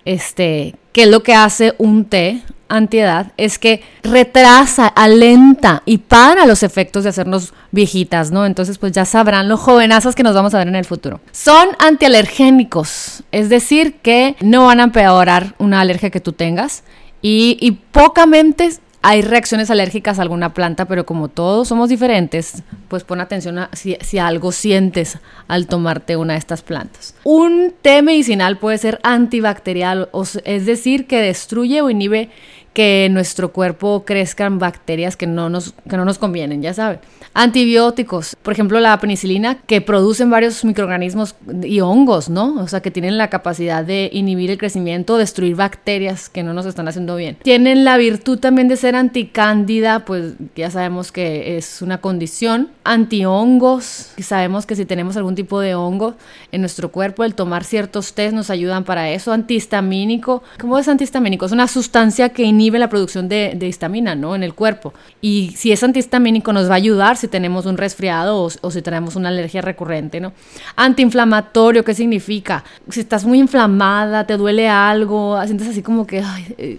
Este, 0.05 0.77
¿qué 0.93 1.03
es 1.03 1.09
lo 1.09 1.25
que 1.25 1.35
hace 1.35 1.75
un 1.79 2.05
té 2.05 2.43
antiedad? 2.69 3.33
Es 3.37 3.59
que 3.59 3.83
retrasa, 4.05 4.87
alenta 4.87 5.83
y 5.87 5.99
para 5.99 6.47
los 6.47 6.63
efectos 6.63 7.03
de 7.03 7.11
hacernos 7.11 7.53
viejitas, 7.73 8.31
¿no? 8.31 8.47
Entonces, 8.47 8.79
pues 8.79 8.93
ya 8.93 9.05
sabrán 9.05 9.49
los 9.49 9.59
jovenazos 9.59 10.15
que 10.15 10.23
nos 10.23 10.37
vamos 10.37 10.55
a 10.55 10.59
ver 10.59 10.69
en 10.69 10.77
el 10.77 10.85
futuro. 10.85 11.21
Son 11.33 11.69
antialergénicos, 11.81 13.25
es 13.33 13.49
decir, 13.49 13.97
que 14.03 14.37
no 14.41 14.67
van 14.67 14.79
a 14.79 14.85
empeorar 14.85 15.57
una 15.59 15.81
alergia 15.81 16.11
que 16.11 16.21
tú 16.21 16.33
tengas 16.33 16.85
y, 17.23 17.59
y 17.61 17.73
pocamente 17.73 18.71
hay 19.09 19.23
reacciones 19.23 19.71
alérgicas 19.71 20.19
a 20.19 20.23
alguna 20.23 20.53
planta, 20.53 20.85
pero 20.85 21.07
como 21.07 21.29
todos 21.29 21.69
somos 21.69 21.89
diferentes, 21.89 22.63
pues 22.89 23.05
pon 23.05 23.23
atención 23.23 23.59
a 23.59 23.71
si, 23.73 23.97
si, 24.03 24.19
algo 24.19 24.53
sientes 24.53 25.17
al 25.47 25.67
tomarte 25.67 26.19
una 26.19 26.35
de 26.35 26.39
estas 26.39 26.61
plantas. 26.61 27.15
Un 27.25 27.73
té 27.81 28.03
medicinal 28.03 28.59
puede 28.59 28.77
ser 28.77 29.01
antibacterial, 29.03 30.11
es 30.45 30.67
decir, 30.67 31.07
que 31.07 31.23
destruye 31.23 31.81
o 31.81 31.89
inhibe 31.89 32.29
que 32.73 33.07
en 33.07 33.15
nuestro 33.15 33.53
cuerpo 33.53 34.05
crezcan 34.07 34.59
bacterias 34.59 35.17
que 35.17 35.27
no 35.27 35.49
nos, 35.49 35.75
que 35.89 35.97
no 35.97 36.05
nos 36.05 36.19
convienen, 36.19 36.63
ya 36.63 36.75
saben. 36.75 37.01
Antibióticos, 37.35 38.37
por 38.43 38.53
ejemplo, 38.53 38.81
la 38.81 38.99
penicilina, 38.99 39.59
que 39.67 39.81
producen 39.81 40.31
varios 40.31 40.65
microorganismos 40.65 41.37
y 41.63 41.81
hongos, 41.81 42.29
¿no? 42.29 42.55
O 42.61 42.69
sea, 42.69 42.81
que 42.81 42.91
tienen 42.91 43.19
la 43.19 43.31
capacidad 43.31 43.85
de 43.85 44.11
inhibir 44.13 44.51
el 44.51 44.59
crecimiento, 44.59 45.19
destruir 45.19 45.55
bacterias 45.55 46.29
que 46.29 46.43
no 46.43 46.53
nos 46.53 46.67
están 46.67 46.89
haciendo 46.89 47.17
bien. 47.17 47.37
Tienen 47.43 47.85
la 47.85 47.97
virtud 47.97 48.39
también 48.39 48.69
de 48.69 48.77
ser 48.77 48.97
anticándida, 48.97 50.05
pues 50.05 50.35
ya 50.57 50.71
sabemos 50.71 51.13
que 51.13 51.57
es 51.57 51.83
una 51.83 51.99
condición. 52.01 52.71
Antihongos, 52.85 54.13
sabemos 54.19 54.67
que 54.67 54.75
si 54.75 54.85
tenemos 54.85 55.17
algún 55.17 55.35
tipo 55.35 55.61
de 55.61 55.75
hongo 55.75 56.15
en 56.51 56.61
nuestro 56.61 56.91
cuerpo, 56.91 57.25
el 57.25 57.35
tomar 57.35 57.65
ciertos 57.65 58.15
test 58.15 58.35
nos 58.35 58.51
ayudan 58.51 58.85
para 58.85 59.11
eso. 59.11 59.33
Antihistamínico, 59.33 60.43
¿cómo 60.61 60.79
es 60.79 60.89
antihistamínico? 60.89 61.47
Es 61.47 61.53
una 61.53 61.69
sustancia 61.69 62.31
que 62.31 62.45
inhibe 62.59 62.79
la 62.79 62.89
producción 62.89 63.29
de, 63.29 63.53
de 63.55 63.69
histamina, 63.69 64.15
¿no? 64.15 64.35
En 64.35 64.43
el 64.43 64.55
cuerpo. 64.55 64.93
Y 65.21 65.55
si 65.57 65.71
es 65.71 65.83
antihistamínico 65.83 66.53
nos 66.53 66.69
va 66.69 66.75
a 66.75 66.77
ayudar 66.77 67.17
si 67.17 67.29
tenemos 67.29 67.67
un 67.67 67.77
resfriado 67.77 68.49
o, 68.61 68.71
si 68.71 68.83
tenemos 68.83 69.15
una 69.17 69.29
alergia 69.29 69.63
recurrente, 69.63 70.21
¿no? 70.21 70.33
Antiinflamatorio, 70.77 71.85
¿qué 71.85 71.95
significa? 71.95 72.65
Si 72.91 73.01
estás 73.01 73.25
muy 73.25 73.39
inflamada, 73.39 74.27
te 74.27 74.37
duele 74.37 74.69
algo, 74.69 75.41
sientes 75.47 75.69
así 75.69 75.83
como 75.83 76.07
que, 76.07 76.23
eh, 76.59 76.79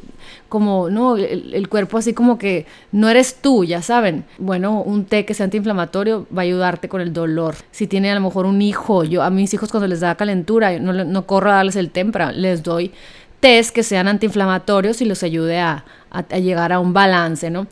como, 0.49 0.89
no, 0.89 1.15
el, 1.15 1.69
cuerpo 1.69 1.97
así 1.97 2.13
como 2.13 2.37
que 2.37 2.65
no 2.91 3.07
eres 3.07 3.37
tú, 3.41 3.63
ya 3.63 3.81
saben. 3.81 4.25
Bueno, 4.37 4.81
un 4.81 5.05
té 5.05 5.25
que 5.25 5.33
sea 5.33 5.45
antiinflamatorio 5.45 6.27
va 6.35 6.41
a 6.41 6.45
ayudarte 6.45 6.89
con 6.89 7.01
el 7.01 7.13
dolor. 7.13 7.55
Si 7.71 7.87
tiene 7.87 8.11
a 8.11 8.15
lo 8.15 8.21
mejor 8.21 8.45
un 8.45 8.61
hijo, 8.61 9.05
yo 9.05 9.23
a 9.23 9.29
mis 9.29 9.53
hijos 9.53 9.71
cuando 9.71 9.87
les 9.87 10.01
da 10.01 10.15
calentura, 10.15 10.77
no, 10.79 10.91
no 10.91 11.25
corro 11.25 11.51
a 11.51 11.55
darles 11.55 11.77
el 11.77 11.91
tempra, 11.91 12.31
les 12.31 12.63
doy 12.63 12.91
tés 13.39 13.71
que 13.71 13.83
sean 13.83 14.07
antiinflamatorios 14.07 15.01
y 15.01 15.05
los 15.05 15.23
ayude 15.23 15.59
a, 15.59 15.85
a, 16.11 16.21
llegar 16.39 16.71
a 16.71 16.79
un 16.79 16.93
balance, 16.93 17.49
¿no? 17.49 17.67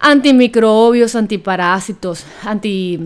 antimicrobios, 0.00 1.16
antiparásitos, 1.16 2.24
anti, 2.44 2.98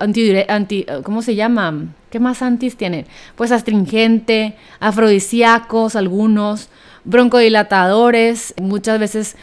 anti, 0.00 0.44
anti, 0.48 0.86
¿cómo 1.02 1.22
se 1.22 1.34
llama? 1.34 1.94
¿Qué 2.10 2.20
más 2.20 2.42
antis 2.42 2.76
tienen? 2.76 3.06
Pues 3.36 3.52
astringente, 3.52 4.56
afrodisíacos, 4.80 5.94
algunos, 5.94 6.70
broncodilatadores, 7.04 8.54
muchas 8.60 8.98
veces 8.98 9.36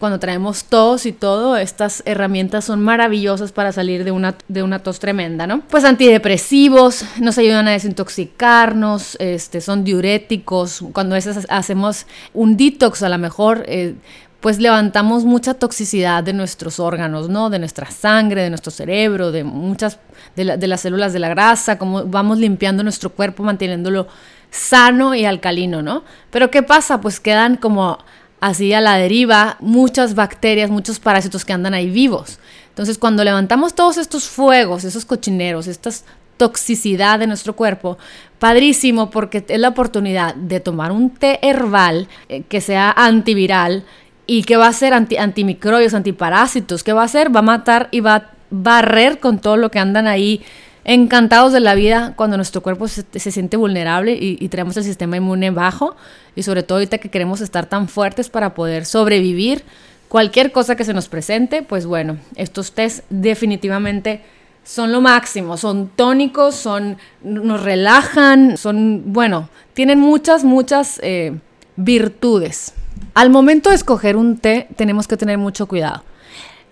cuando 0.00 0.18
traemos 0.18 0.64
tos 0.64 1.04
y 1.04 1.12
todo, 1.12 1.58
estas 1.58 2.02
herramientas 2.06 2.64
son 2.64 2.80
maravillosas 2.80 3.52
para 3.52 3.70
salir 3.70 4.02
de 4.02 4.10
una, 4.10 4.34
de 4.48 4.62
una 4.62 4.78
tos 4.78 4.98
tremenda, 4.98 5.46
¿no? 5.46 5.60
Pues 5.68 5.84
antidepresivos, 5.84 7.04
nos 7.20 7.36
ayudan 7.36 7.68
a 7.68 7.72
desintoxicarnos, 7.72 9.16
este, 9.20 9.60
son 9.60 9.84
diuréticos, 9.84 10.82
cuando 10.94 11.14
veces 11.14 11.46
hacemos 11.50 12.06
un 12.32 12.56
detox 12.56 13.02
a 13.02 13.10
lo 13.10 13.18
mejor, 13.18 13.62
eh, 13.66 13.94
pues 14.40 14.58
levantamos 14.58 15.26
mucha 15.26 15.52
toxicidad 15.52 16.24
de 16.24 16.32
nuestros 16.32 16.80
órganos, 16.80 17.28
¿no? 17.28 17.50
De 17.50 17.58
nuestra 17.58 17.90
sangre, 17.90 18.42
de 18.42 18.48
nuestro 18.48 18.72
cerebro, 18.72 19.32
de 19.32 19.44
muchas 19.44 19.98
de, 20.34 20.44
las 20.66 20.80
células 20.80 21.12
de 21.12 21.18
la 21.18 21.28
grasa, 21.28 21.76
como 21.76 22.06
vamos 22.06 22.38
limpiando 22.38 22.82
nuestro 22.82 23.10
cuerpo, 23.10 23.42
manteniéndolo 23.42 24.08
sano 24.50 25.14
y 25.14 25.26
alcalino, 25.26 25.82
¿no? 25.82 26.04
Pero 26.30 26.50
¿qué 26.50 26.62
pasa? 26.62 27.02
Pues 27.02 27.20
quedan 27.20 27.56
como 27.56 27.98
así 28.40 28.72
a 28.72 28.80
la 28.80 28.96
deriva 28.96 29.56
muchas 29.60 30.14
bacterias, 30.14 30.70
muchos 30.70 30.98
parásitos 30.98 31.44
que 31.44 31.52
andan 31.52 31.74
ahí 31.74 31.90
vivos. 31.90 32.38
Entonces, 32.68 32.98
cuando 32.98 33.24
levantamos 33.24 33.74
todos 33.74 33.98
estos 33.98 34.28
fuegos, 34.28 34.84
esos 34.84 35.04
cochineros, 35.04 35.66
esta 35.66 35.90
toxicidad 36.36 37.18
de 37.18 37.26
nuestro 37.26 37.54
cuerpo, 37.54 37.98
padrísimo 38.38 39.10
porque 39.10 39.44
es 39.46 39.60
la 39.60 39.68
oportunidad 39.68 40.34
de 40.34 40.60
tomar 40.60 40.90
un 40.90 41.10
té 41.10 41.38
herbal 41.42 42.08
eh, 42.28 42.42
que 42.48 42.60
sea 42.60 42.90
antiviral, 42.90 43.84
¿Y 44.32 44.44
qué 44.44 44.56
va 44.56 44.68
a? 44.68 44.96
Anti, 44.96 45.16
antimicrobios, 45.16 45.92
antiparásitos. 45.92 46.84
¿Qué 46.84 46.92
va 46.92 47.02
a 47.02 47.06
hacer? 47.06 47.34
Va 47.34 47.40
a 47.40 47.42
matar 47.42 47.88
y 47.90 47.98
va 47.98 48.14
a 48.14 48.30
barrer 48.50 49.18
con 49.18 49.40
todo 49.40 49.56
lo 49.56 49.72
que 49.72 49.80
andan 49.80 50.06
ahí 50.06 50.40
encantados 50.84 51.52
de 51.52 51.60
la 51.60 51.74
vida 51.74 52.14
cuando 52.16 52.36
nuestro 52.36 52.62
cuerpo 52.62 52.88
se, 52.88 53.04
siente 53.18 53.56
vulnerable 53.56 54.12
y, 54.12 54.36
y, 54.40 54.48
tenemos 54.48 54.76
el 54.76 54.84
sistema 54.84 55.16
inmune 55.16 55.50
bajo. 55.50 55.96
Y 56.36 56.42
sobre 56.42 56.62
todo 56.62 56.78
ahorita 56.78 56.98
que 56.98 57.10
queremos 57.10 57.40
estar 57.40 57.66
tan 57.66 57.88
fuertes 57.88 58.28
para 58.28 58.54
poder 58.54 58.86
sobrevivir 58.86 59.64
cualquier 60.08 60.50
cosa 60.50 60.74
que 60.76 60.84
se 60.84 60.92
nos 60.92 61.08
presente, 61.08 61.62
pues 61.62 61.86
bueno, 61.86 62.18
estos 62.34 62.72
test 62.72 63.04
definitivamente 63.10 64.22
son 64.64 64.92
lo 64.92 65.00
máximo, 65.00 65.56
son 65.56 65.88
tónicos, 65.88 66.54
son, 66.54 66.98
nos 67.22 67.62
relajan, 67.62 68.56
son, 68.56 69.12
bueno, 69.12 69.48
tienen 69.72 69.98
muchas, 70.00 70.44
muchas 70.44 71.00
eh, 71.02 71.38
virtudes. 71.76 72.74
Al 73.14 73.30
momento 73.30 73.70
de 73.70 73.76
escoger 73.76 74.16
un 74.16 74.38
té, 74.38 74.68
tenemos 74.76 75.08
que 75.08 75.16
tener 75.16 75.38
mucho 75.38 75.66
cuidado. 75.66 76.04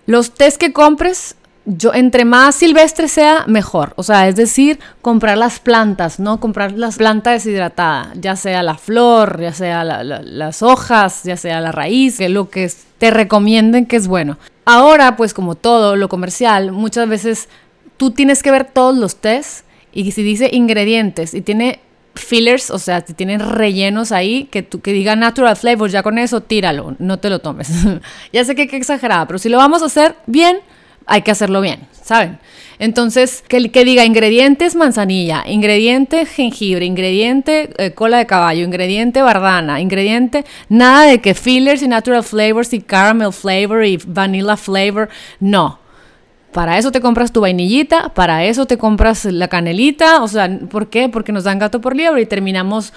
Los 0.05 0.31
tés 0.31 0.57
que 0.57 0.73
compres, 0.73 1.35
yo, 1.69 1.93
entre 1.93 2.25
más 2.25 2.55
silvestre 2.55 3.07
sea, 3.07 3.43
mejor. 3.47 3.93
O 3.95 4.03
sea, 4.03 4.27
es 4.27 4.35
decir, 4.35 4.79
comprar 5.01 5.37
las 5.37 5.59
plantas, 5.59 6.19
no 6.19 6.39
comprar 6.39 6.71
las 6.71 6.97
plantas 6.97 7.43
deshidratadas, 7.43 8.09
ya 8.19 8.35
sea 8.35 8.63
la 8.63 8.75
flor, 8.75 9.39
ya 9.39 9.53
sea 9.53 9.83
las 9.83 10.63
hojas, 10.63 11.23
ya 11.23 11.37
sea 11.37 11.61
la 11.61 11.71
raíz, 11.71 12.17
que 12.17 12.29
lo 12.29 12.49
que 12.49 12.71
te 12.97 13.11
recomienden 13.11 13.85
que 13.85 13.97
es 13.97 14.07
bueno. 14.07 14.37
Ahora, 14.65 15.15
pues 15.15 15.33
como 15.33 15.55
todo 15.55 15.95
lo 15.95 16.09
comercial, 16.09 16.71
muchas 16.71 17.07
veces 17.07 17.49
tú 17.97 18.11
tienes 18.11 18.41
que 18.41 18.51
ver 18.51 18.65
todos 18.65 18.97
los 18.97 19.17
tés 19.17 19.63
y 19.91 20.11
si 20.11 20.23
dice 20.23 20.49
ingredientes 20.51 21.33
y 21.33 21.41
tiene 21.41 21.81
fillers, 22.15 22.71
o 22.71 22.79
sea, 22.79 23.01
si 23.05 23.13
tienen 23.13 23.39
rellenos 23.39 24.11
ahí, 24.11 24.45
que, 24.45 24.63
tú, 24.63 24.81
que 24.81 24.91
diga 24.91 25.15
natural 25.15 25.55
flavors, 25.55 25.93
ya 25.93 26.03
con 26.03 26.17
eso 26.17 26.41
tíralo, 26.41 26.95
no 26.97 27.19
te 27.19 27.29
lo 27.29 27.39
tomes. 27.39 27.69
ya 28.33 28.43
sé 28.43 28.55
que 28.55 28.63
es 28.63 28.73
exagerada, 28.73 29.27
pero 29.27 29.37
si 29.37 29.49
lo 29.49 29.57
vamos 29.57 29.83
a 29.83 29.85
hacer 29.85 30.15
bien, 30.25 30.59
hay 31.05 31.21
que 31.21 31.31
hacerlo 31.31 31.61
bien, 31.61 31.79
¿saben? 32.03 32.39
Entonces, 32.79 33.43
que, 33.47 33.71
que 33.71 33.83
diga 33.83 34.05
ingredientes 34.05 34.75
manzanilla, 34.75 35.43
ingrediente 35.45 36.25
jengibre, 36.25 36.85
ingrediente 36.85 37.69
eh, 37.77 37.91
cola 37.91 38.19
de 38.19 38.25
caballo, 38.25 38.63
ingrediente 38.63 39.21
bardana, 39.21 39.81
ingrediente, 39.81 40.45
nada 40.69 41.03
de 41.03 41.19
que 41.19 41.33
fillers 41.33 41.81
y 41.81 41.89
natural 41.89 42.23
flavors 42.23 42.71
y 42.73 42.79
caramel 42.79 43.33
flavor 43.33 43.85
y 43.85 43.97
vanilla 43.97 44.55
flavor, 44.55 45.09
no. 45.41 45.79
Para 46.53 46.77
eso 46.77 46.91
te 46.91 47.01
compras 47.01 47.31
tu 47.31 47.41
vainillita, 47.41 48.09
para 48.13 48.45
eso 48.45 48.65
te 48.65 48.77
compras 48.77 49.25
la 49.25 49.49
canelita, 49.49 50.23
o 50.23 50.27
sea, 50.27 50.49
¿por 50.69 50.89
qué? 50.89 51.09
Porque 51.09 51.31
nos 51.31 51.43
dan 51.43 51.59
gato 51.59 51.81
por 51.81 51.95
liebre 51.95 52.21
y 52.21 52.25
terminamos 52.25 52.93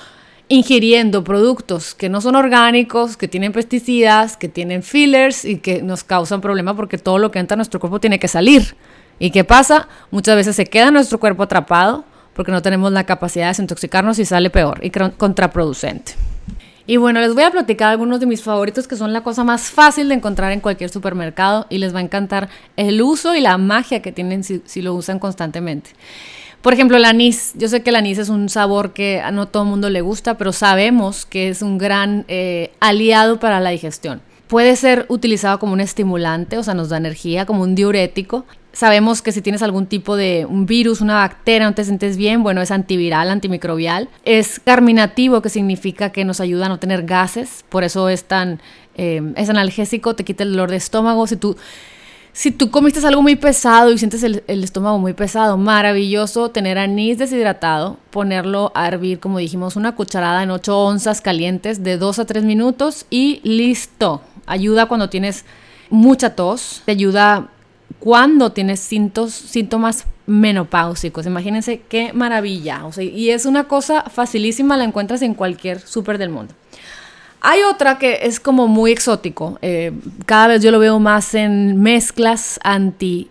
ingiriendo 0.53 1.25
productos 1.25 1.95
que 1.95 2.11
no 2.11 2.21
son 2.21 2.37
orgánicos, 2.37 3.17
que 3.17 3.27
tienen 3.27 3.53
pesticidas, 3.53 4.37
que 4.37 4.51
tienen 4.51 4.83
fillers 4.83 5.47
y 5.47 5.57
que 5.57 5.81
nos 5.81 6.05
causan 6.05 6.43
problemas 6.43 6.77
porque 6.77 6.99
todo 6.99 7.17
lo 7.17 7.31
que 7.31 7.39
entra 7.39 7.55
a 7.55 7.57
nuestro 7.57 7.81
cuerpo 7.81 8.01
tiene 8.01 8.19
que 8.19 8.29
salir. 8.29 8.77
¿Y 9.19 9.31
qué 9.31 9.45
pasa? 9.45 9.89
Muchas 10.11 10.37
veces 10.37 10.55
se 10.55 10.67
queda 10.67 10.91
nuestro 10.91 11.19
cuerpo 11.19 11.45
atrapado 11.45 12.05
porque 12.35 12.53
no 12.53 12.61
tenemos 12.61 12.93
la 12.93 13.05
capacidad 13.05 13.47
de 13.47 13.49
desintoxicarnos 13.49 14.19
y 14.19 14.27
sale 14.27 14.51
peor 14.51 14.79
y 14.83 14.91
contraproducente. 14.91 16.13
Y 16.87 16.99
bueno, 16.99 17.21
les 17.21 17.33
voy 17.33 17.45
a 17.45 17.51
platicar 17.51 17.91
algunos 17.91 18.21
de 18.21 18.27
mis 18.27 18.43
favoritos 18.43 18.87
que 18.87 18.97
son 18.97 19.15
la 19.15 19.23
cosa 19.23 19.45
más 19.45 19.71
fácil 19.71 20.11
de 20.11 20.17
encontrar 20.17 20.53
en 20.53 20.61
cualquier 20.61 20.91
supermercado 20.91 21.67
y 21.71 21.79
les 21.79 21.95
va 21.95 22.01
a 22.01 22.03
encantar 22.03 22.51
el 22.77 23.01
uso 23.01 23.35
y 23.35 23.41
la 23.41 23.57
magia 23.57 24.03
que 24.03 24.13
tienen 24.13 24.45
si, 24.45 24.83
lo 24.83 24.93
usan 24.93 25.19
constantemente. 25.19 25.93
Por 26.63 26.73
ejemplo, 26.73 26.97
el 26.97 27.05
anís. 27.05 27.53
Yo 27.57 27.69
sé 27.69 27.83
que 27.83 27.91
el 27.91 27.97
anís 27.97 28.19
es 28.19 28.29
un 28.29 28.49
sabor 28.49 28.93
que 28.93 29.21
a 29.21 29.33
no 29.33 29.49
todo 29.49 29.65
el 29.65 29.69
mundo 29.69 29.91
le 29.91 30.01
gusta, 30.01 30.39
pero 30.39 30.53
sabemos 30.53 31.27
que 31.27 31.49
es 31.49 31.61
un 31.61 31.77
gran 31.77 32.25
eh, 32.29 32.71
aliado 32.79 33.41
para 33.41 33.59
la 33.61 33.71
digestión. 33.71 34.23
Puede 34.47 34.77
ser 34.77 35.07
utilizado 35.09 35.59
como 35.59 35.73
un 35.73 35.81
estimulante, 35.81 36.59
o 36.59 36.63
sea, 36.63 36.75
nos 36.75 36.91
da 36.91 36.99
energía, 36.99 37.47
como 37.47 37.63
un 37.63 37.75
diurético. 37.75 38.45
Sabemos 38.73 39.23
que 39.23 39.33
si 39.33 39.43
tienes 39.43 39.63
algún 39.63 39.87
tipo 39.87 40.15
de 40.15 40.47
un 40.49 40.67
virus, 40.67 41.01
una 41.01 41.15
bacteria, 41.15 41.67
no 41.67 41.75
te 41.75 41.85
sientes 41.85 42.17
bien, 42.17 42.43
bueno, 42.43 42.63
es 42.63 42.71
antiviral, 42.71 43.31
antimicrobial. 43.31 44.09
Es 44.25 44.61
carminativo, 44.61 45.43
que 45.43 45.49
significa 45.49 46.11
que 46.11 46.25
nos 46.25 46.41
ayuda 46.41 46.67
a 46.67 46.69
no 46.69 46.79
tener 46.79 47.05
gases, 47.05 47.65
por 47.71 47.83
eso 47.83 48.09
es 48.09 48.25
tan, 48.25 48.61
eh, 48.95 49.21
es 49.37 49.51
analgésico, 49.51 50.15
te 50.15 50.25
quita 50.25 50.45
el 50.45 50.53
dolor 50.53 50.71
de 50.71 50.77
estómago. 50.77 51.27
Si 51.27 51.37
tú 51.37 51.57
si 52.33 52.51
tú 52.51 52.71
comiste 52.71 53.07
algo 53.07 53.21
muy 53.21 53.37
pesado 53.37 53.93
y 53.93 53.99
sientes 53.99 54.23
el, 54.23 54.43
estómago 54.47 54.99
muy 54.99 55.13
pesado, 55.13 55.59
maravilloso 55.59 56.51
tener 56.51 56.79
anís 56.79 57.19
deshidratado, 57.19 57.99
ponerlo 58.11 58.73
a 58.75 58.89
hervir, 58.89 59.21
como 59.21 59.39
dijimos, 59.39 59.77
una 59.77 59.95
cucharada 59.95 60.43
en 60.43 60.51
8 60.51 60.79
onzas 60.79 61.21
calientes 61.21 61.83
de 61.83 61.99
2 61.99 62.19
a 62.21 62.25
3 62.25 62.45
minutos 62.45 63.05
y 63.11 63.41
listo. 63.45 64.23
Ayuda 64.47 64.87
cuando 64.87 65.11
tienes 65.11 65.45
mucha 65.91 66.35
tos, 66.35 66.83
te 66.87 66.93
ayuda 66.93 67.49
cuando 67.99 68.53
tienes 68.53 68.81
síntomas 68.81 70.07
menopáusicos. 70.27 71.27
Imagínense 71.27 71.83
qué 71.89 72.15
maravilla. 72.15 72.83
y 72.99 73.29
es 73.29 73.45
una 73.45 73.65
cosa 73.65 74.05
facilísima, 74.05 74.79
la 74.79 74.85
encuentras 74.85 75.21
en 75.21 75.35
cualquier 75.35 75.81
súper 75.81 76.17
del 76.17 76.31
mundo. 76.31 76.55
Hay 77.45 77.63
otra 77.63 77.99
que 77.99 78.21
es 78.23 78.39
como 78.39 78.69
muy 78.69 78.93
exótico. 78.93 79.59
Eh, 79.63 79.93
cada 80.27 80.47
vez 80.47 80.63
yo 80.63 80.71
lo 80.71 80.79
veo 80.79 81.01
más 81.01 81.35
en 81.35 81.83
mezclas 81.83 82.61
anti 82.63 83.29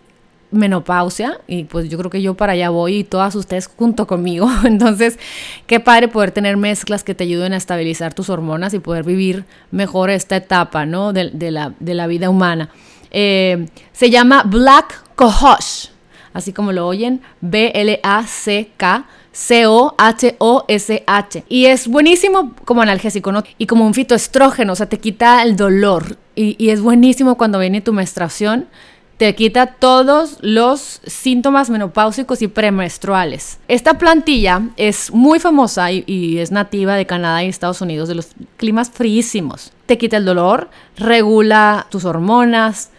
menopausia 0.50 1.40
y 1.46 1.64
pues 1.64 1.88
yo 1.88 1.96
creo 1.96 2.10
que 2.10 2.20
yo 2.20 2.34
para 2.34 2.52
allá 2.52 2.68
voy 2.68 2.96
y 2.96 3.04
todas 3.04 3.34
ustedes 3.34 3.68
junto 3.68 4.06
conmigo. 4.06 4.50
Entonces, 4.64 5.18
qué 5.66 5.80
padre 5.80 6.08
poder 6.08 6.30
tener 6.30 6.58
mezclas 6.58 7.04
que 7.04 7.14
te 7.14 7.24
ayuden 7.24 7.54
a 7.54 7.56
estabilizar 7.56 8.12
tus 8.12 8.28
hormonas 8.28 8.74
y 8.74 8.80
poder 8.80 9.02
vivir 9.02 9.46
mejor 9.70 10.10
esta 10.10 10.36
etapa, 10.36 10.84
¿no? 10.84 11.14
De, 11.14 11.30
la, 11.50 11.72
de 11.80 11.94
la, 11.94 12.06
vida 12.06 12.28
humana. 12.28 12.68
Eh, 13.12 13.66
se 13.92 14.10
llama 14.10 14.42
Black 14.44 15.04
Cohosh, 15.14 15.88
así 16.34 16.52
como 16.52 16.72
lo 16.72 16.86
oyen, 16.86 17.22
B-L-A-C-K 17.40 19.06
C-O-H-O-S-H. 19.32 21.04
Y 21.48 21.66
es 21.66 21.88
buenísimo 21.88 22.54
como 22.64 22.82
analgésico, 22.82 23.32
¿no? 23.32 23.42
Y 23.58 23.66
como 23.66 23.86
un 23.86 23.94
fitoestrógeno, 23.94 24.74
o 24.74 24.76
sea, 24.76 24.88
te 24.88 24.98
quita 24.98 25.42
el 25.42 25.56
dolor. 25.56 26.16
Y, 26.34 26.70
es 26.70 26.80
buenísimo 26.80 27.36
cuando 27.36 27.58
viene 27.58 27.80
tu 27.80 27.92
menstruación. 27.92 28.68
Te 29.16 29.34
quita 29.34 29.66
todos 29.66 30.38
los 30.40 31.00
síntomas 31.06 31.70
menopáusicos 31.70 32.42
y 32.42 32.48
premenstruales. 32.48 33.60
Esta 33.68 33.98
plantilla 33.98 34.62
es 34.76 35.12
muy 35.12 35.38
famosa 35.38 35.92
y, 35.92 36.02
y 36.06 36.38
es 36.38 36.50
nativa 36.50 36.96
de 36.96 37.06
Canadá 37.06 37.44
y 37.44 37.48
Estados 37.48 37.80
Unidos, 37.80 38.08
de 38.08 38.16
los 38.16 38.30
climas 38.56 38.90
fríísimos. 38.90 39.72
Te 39.86 39.96
quita 39.98 40.16
el 40.16 40.24
dolor, 40.24 40.70
regula 40.96 41.86
tus 41.90 42.04
hormonas, 42.04 42.90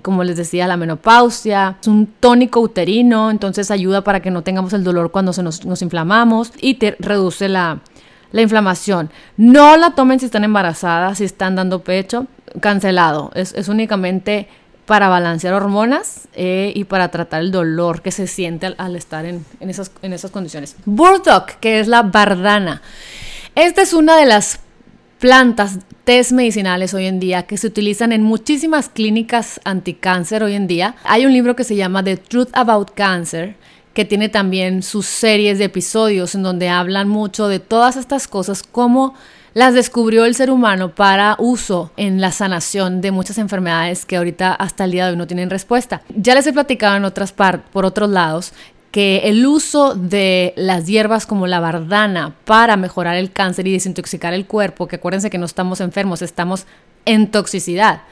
como 0.00 0.24
les 0.24 0.36
decía, 0.36 0.66
la 0.66 0.76
menopausia, 0.76 1.76
es 1.80 1.88
un 1.88 2.06
tónico 2.06 2.60
uterino, 2.60 3.30
entonces 3.30 3.70
ayuda 3.70 4.02
para 4.02 4.20
que 4.20 4.30
no 4.30 4.42
tengamos 4.42 4.72
el 4.72 4.84
dolor 4.84 5.10
cuando 5.10 5.32
se 5.32 5.42
nos, 5.42 5.66
nos 5.66 5.82
inflamamos 5.82 6.52
y 6.60 6.74
te 6.74 6.96
reduce 6.98 7.48
la, 7.48 7.80
la 8.30 8.42
inflamación. 8.42 9.10
No 9.36 9.76
la 9.76 9.94
tomen 9.94 10.18
si 10.18 10.26
están 10.26 10.44
embarazadas, 10.44 11.18
si 11.18 11.24
están 11.24 11.56
dando 11.56 11.80
pecho, 11.80 12.26
cancelado. 12.60 13.30
Es, 13.34 13.52
es 13.54 13.68
únicamente 13.68 14.48
para 14.86 15.08
balancear 15.08 15.54
hormonas 15.54 16.28
eh, 16.34 16.72
y 16.74 16.84
para 16.84 17.10
tratar 17.10 17.42
el 17.42 17.52
dolor 17.52 18.02
que 18.02 18.10
se 18.10 18.26
siente 18.26 18.74
al, 18.76 18.96
estar 18.96 19.24
en, 19.26 19.44
en, 19.60 19.70
esas, 19.70 19.92
en 20.02 20.12
esas 20.12 20.30
condiciones. 20.30 20.76
Burdock, 20.84 21.52
que 21.60 21.80
es 21.80 21.88
la 21.88 22.02
bardana. 22.02 22.82
Esta 23.54 23.82
es 23.82 23.92
una 23.92 24.16
de 24.16 24.26
las 24.26 24.60
plantas, 25.22 25.78
test 26.02 26.32
medicinales 26.32 26.94
hoy 26.94 27.06
en 27.06 27.20
día 27.20 27.44
que 27.44 27.56
se 27.56 27.68
utilizan 27.68 28.10
en 28.10 28.24
muchísimas 28.24 28.88
clínicas 28.88 29.60
anticáncer 29.62 30.42
hoy 30.42 30.54
en 30.54 30.66
día. 30.66 30.96
Hay 31.04 31.26
un 31.26 31.32
libro 31.32 31.54
que 31.54 31.62
se 31.62 31.76
llama 31.76 32.02
The 32.02 32.16
Truth 32.16 32.48
About 32.54 32.90
Cancer 32.90 33.54
que 33.94 34.04
tiene 34.04 34.28
también 34.28 34.82
sus 34.82 35.06
series 35.06 35.58
de 35.58 35.66
episodios 35.66 36.34
en 36.34 36.42
donde 36.42 36.68
hablan 36.68 37.08
mucho 37.08 37.46
de 37.46 37.60
todas 37.60 37.96
estas 37.96 38.26
cosas, 38.26 38.64
cómo 38.64 39.14
las 39.54 39.74
descubrió 39.74 40.24
el 40.24 40.34
ser 40.34 40.50
humano 40.50 40.94
para 40.94 41.36
uso 41.38 41.92
en 41.96 42.20
la 42.20 42.32
sanación 42.32 43.00
de 43.00 43.10
muchas 43.10 43.38
enfermedades 43.38 44.06
que 44.06 44.16
ahorita 44.16 44.54
hasta 44.54 44.84
el 44.84 44.92
día 44.92 45.04
de 45.04 45.12
hoy 45.12 45.18
no 45.18 45.26
tienen 45.26 45.50
respuesta. 45.50 46.02
Ya 46.16 46.34
les 46.34 46.46
he 46.46 46.52
platicado 46.52 46.96
en 46.96 47.04
otras 47.04 47.32
partes, 47.32 47.70
por 47.70 47.84
otros 47.84 48.10
lados, 48.10 48.52
que 48.92 49.22
el 49.24 49.44
uso 49.46 49.94
de 49.94 50.52
las 50.54 50.86
hierbas 50.86 51.26
como 51.26 51.46
la 51.46 51.60
bardana 51.60 52.36
para 52.44 52.76
mejorar 52.76 53.16
el 53.16 53.32
cáncer 53.32 53.66
y 53.66 53.72
desintoxicar 53.72 54.34
el 54.34 54.46
cuerpo, 54.46 54.86
que 54.86 54.96
acuérdense 54.96 55.30
que 55.30 55.38
no 55.38 55.46
estamos 55.46 55.80
enfermos, 55.80 56.20
estamos 56.20 56.66
en 57.06 57.30
toxicidad. 57.30 58.02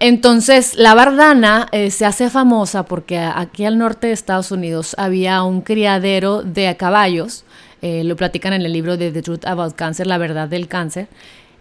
Entonces, 0.00 0.74
la 0.76 0.94
bardana 0.94 1.66
eh, 1.72 1.90
se 1.90 2.04
hace 2.04 2.30
famosa 2.30 2.84
porque 2.84 3.18
aquí 3.18 3.64
al 3.64 3.78
norte 3.78 4.08
de 4.08 4.12
Estados 4.12 4.52
Unidos 4.52 4.94
había 4.98 5.42
un 5.42 5.62
criadero 5.62 6.42
de 6.42 6.76
caballos, 6.76 7.44
eh, 7.80 8.04
lo 8.04 8.14
platican 8.14 8.52
en 8.52 8.62
el 8.62 8.72
libro 8.72 8.96
de 8.96 9.10
The 9.10 9.22
Truth 9.22 9.46
About 9.46 9.74
Cancer, 9.74 10.06
la 10.06 10.18
verdad 10.18 10.46
del 10.46 10.68
cáncer, 10.68 11.08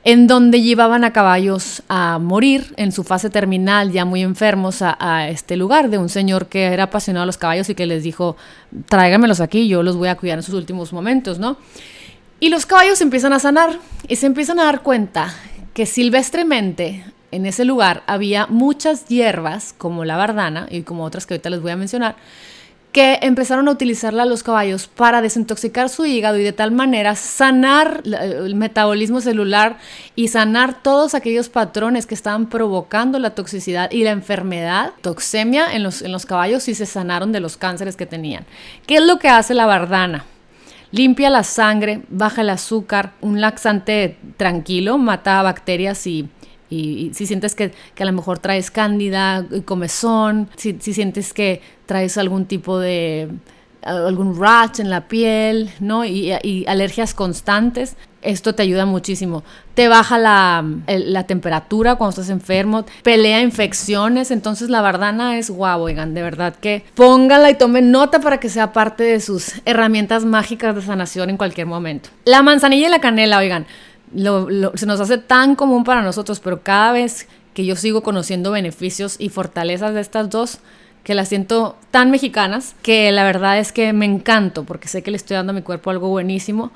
en 0.07 0.25
donde 0.25 0.61
llevaban 0.61 1.03
a 1.03 1.11
caballos 1.11 1.83
a 1.89 2.17
morir 2.17 2.73
en 2.77 2.93
su 2.93 3.03
fase 3.03 3.29
terminal, 3.29 3.91
ya 3.91 4.05
muy 4.05 4.21
enfermos, 4.21 4.77
a, 4.81 5.27
este 5.27 5.57
lugar 5.57 5.89
de 5.89 5.97
un 5.97 6.07
señor 6.07 6.47
que 6.47 6.63
era 6.63 6.83
apasionado 6.83 7.23
a 7.23 7.25
los 7.25 7.37
caballos 7.37 7.67
y 7.69 7.75
que 7.75 7.85
les 7.85 8.03
dijo, 8.03 8.37
tráigamelos 8.87 9.41
aquí, 9.41 9.67
yo 9.67 9.83
los 9.83 9.97
voy 9.97 10.07
a 10.07 10.15
cuidar 10.15 10.37
en 10.37 10.43
sus 10.43 10.55
últimos 10.55 10.93
momentos, 10.93 11.39
¿no? 11.39 11.57
Y 12.39 12.47
los 12.47 12.65
caballos 12.65 13.01
empiezan 13.01 13.33
a 13.33 13.39
sanar 13.39 13.79
y 14.07 14.15
se 14.15 14.27
empiezan 14.27 14.61
a 14.61 14.63
dar 14.63 14.81
cuenta 14.81 15.33
que 15.73 15.85
silvestremente 15.85 17.03
en 17.31 17.45
ese 17.45 17.65
lugar 17.65 18.03
había 18.07 18.47
muchas 18.47 19.09
hierbas, 19.09 19.75
como 19.77 20.05
la 20.05 20.15
bardana 20.15 20.69
y 20.71 20.83
como 20.83 21.03
otras 21.03 21.25
que 21.25 21.33
ahorita 21.33 21.49
les 21.49 21.61
voy 21.61 21.71
a 21.71 21.75
mencionar, 21.75 22.15
que 22.97 23.19
empezaron 23.21 23.67
a 23.67 23.71
utilizarla 23.71 24.25
los 24.25 24.41
caballos 24.41 24.87
para 24.87 25.21
desintoxicar 25.21 25.87
su 25.87 26.07
hígado 26.07 26.39
y 26.39 26.43
de 26.43 26.51
tal 26.51 26.71
manera 26.71 27.13
sanar 27.13 28.01
el 28.03 28.55
metabolismo 28.55 29.21
celular 29.21 29.77
y 30.15 30.29
sanar 30.29 30.81
todos 30.81 31.13
aquellos 31.13 31.47
patrones 31.47 32.07
que 32.07 32.15
estaban 32.15 32.49
provocando 32.49 33.19
la 33.19 33.35
toxicidad 33.35 33.91
y 33.91 34.03
la 34.03 34.09
enfermedad, 34.09 34.93
toxemia 35.01 35.75
en 35.75 35.83
los, 35.83 36.01
en 36.01 36.11
los 36.11 36.25
caballos 36.25 36.67
y 36.69 36.73
se 36.73 36.87
sanaron 36.87 37.31
de 37.31 37.39
los 37.39 37.55
cánceres 37.55 37.95
que 37.95 38.07
tenían. 38.07 38.47
¿Qué 38.87 38.95
es 38.95 39.03
lo 39.03 39.19
que 39.19 39.29
hace 39.29 39.53
la 39.53 39.67
bardana? 39.67 40.25
Limpia 40.89 41.29
la 41.29 41.43
sangre, 41.43 42.01
baja 42.09 42.41
el 42.41 42.49
azúcar, 42.49 43.11
un 43.21 43.41
laxante 43.41 44.17
tranquilo, 44.37 44.97
mata 44.97 45.43
bacterias 45.43 46.07
y 46.07 46.29
y, 46.69 47.11
si 47.13 47.25
sientes 47.25 47.55
que, 47.55 47.71
a 47.97 48.05
lo 48.05 48.13
mejor 48.13 48.39
traes 48.39 48.71
cándida, 48.71 49.45
comezón, 49.65 50.49
si, 50.55 50.77
si 50.79 50.93
sientes 50.93 51.33
que 51.33 51.61
traes 51.85 52.17
algún 52.17 52.45
tipo 52.45 52.79
de 52.79 53.29
algún 53.87 54.39
rash 54.39 54.79
en 54.79 54.89
la 54.89 55.07
piel, 55.07 55.69
¿no? 55.79 56.05
Y, 56.05 56.65
alergias 56.67 57.13
constantes, 57.13 57.95
esto 58.21 58.53
te 58.53 58.63
ayuda 58.63 58.85
muchísimo. 58.85 59.43
Te 59.73 59.87
baja 59.87 60.17
la, 60.17 60.65
la, 60.87 61.23
temperatura 61.25 61.95
cuando 61.95 62.09
estás 62.09 62.29
enfermo, 62.29 62.85
pelea 63.03 63.41
infecciones, 63.41 64.31
entonces 64.31 64.69
la 64.69 64.81
bardana 64.81 65.37
es 65.37 65.49
guau, 65.49 65.83
oigan, 65.83 66.13
de 66.13 66.23
verdad 66.23 66.55
que 66.55 66.83
póngala 66.95 67.49
y 67.49 67.55
tomen 67.55 67.91
nota 67.91 68.19
para 68.19 68.39
que 68.39 68.49
sea 68.49 68.73
parte 68.73 69.03
de 69.03 69.19
sus 69.21 69.61
herramientas 69.65 70.25
mágicas 70.25 70.75
de 70.75 70.81
sanación 70.81 71.29
en 71.29 71.37
cualquier 71.37 71.67
momento. 71.67 72.09
La 72.25 72.41
manzanilla 72.41 72.87
y 72.87 72.91
la 72.91 72.99
canela, 72.99 73.37
oigan, 73.37 73.67
se 74.13 74.85
nos 74.85 74.99
hace 74.99 75.17
tan 75.17 75.55
común 75.55 75.83
para 75.83 76.01
nosotros, 76.01 76.39
pero 76.39 76.61
cada 76.61 76.91
vez 76.91 77.27
que 77.53 77.65
yo 77.65 77.75
sigo 77.75 78.03
conociendo 78.03 78.51
beneficios 78.51 79.15
y 79.19 79.29
fortalezas 79.29 79.93
de 79.93 80.01
estas 80.01 80.29
dos, 80.29 80.59
que 81.03 81.15
las 81.15 81.29
siento 81.29 81.77
tan 81.89 82.11
mexicanas, 82.11 82.75
que 82.81 83.11
la 83.11 83.23
verdad 83.23 83.59
es 83.59 83.71
que 83.71 83.93
me 83.93 84.05
encanto, 84.05 84.65
porque 84.65 84.87
sé 84.87 85.03
que 85.03 85.11
le 85.11 85.17
estoy 85.17 85.35
dando 85.35 85.51
a 85.51 85.55
mi 85.55 85.61
cuerpo 85.61 85.89
algo 85.89 86.09
buenísimo 86.09 86.71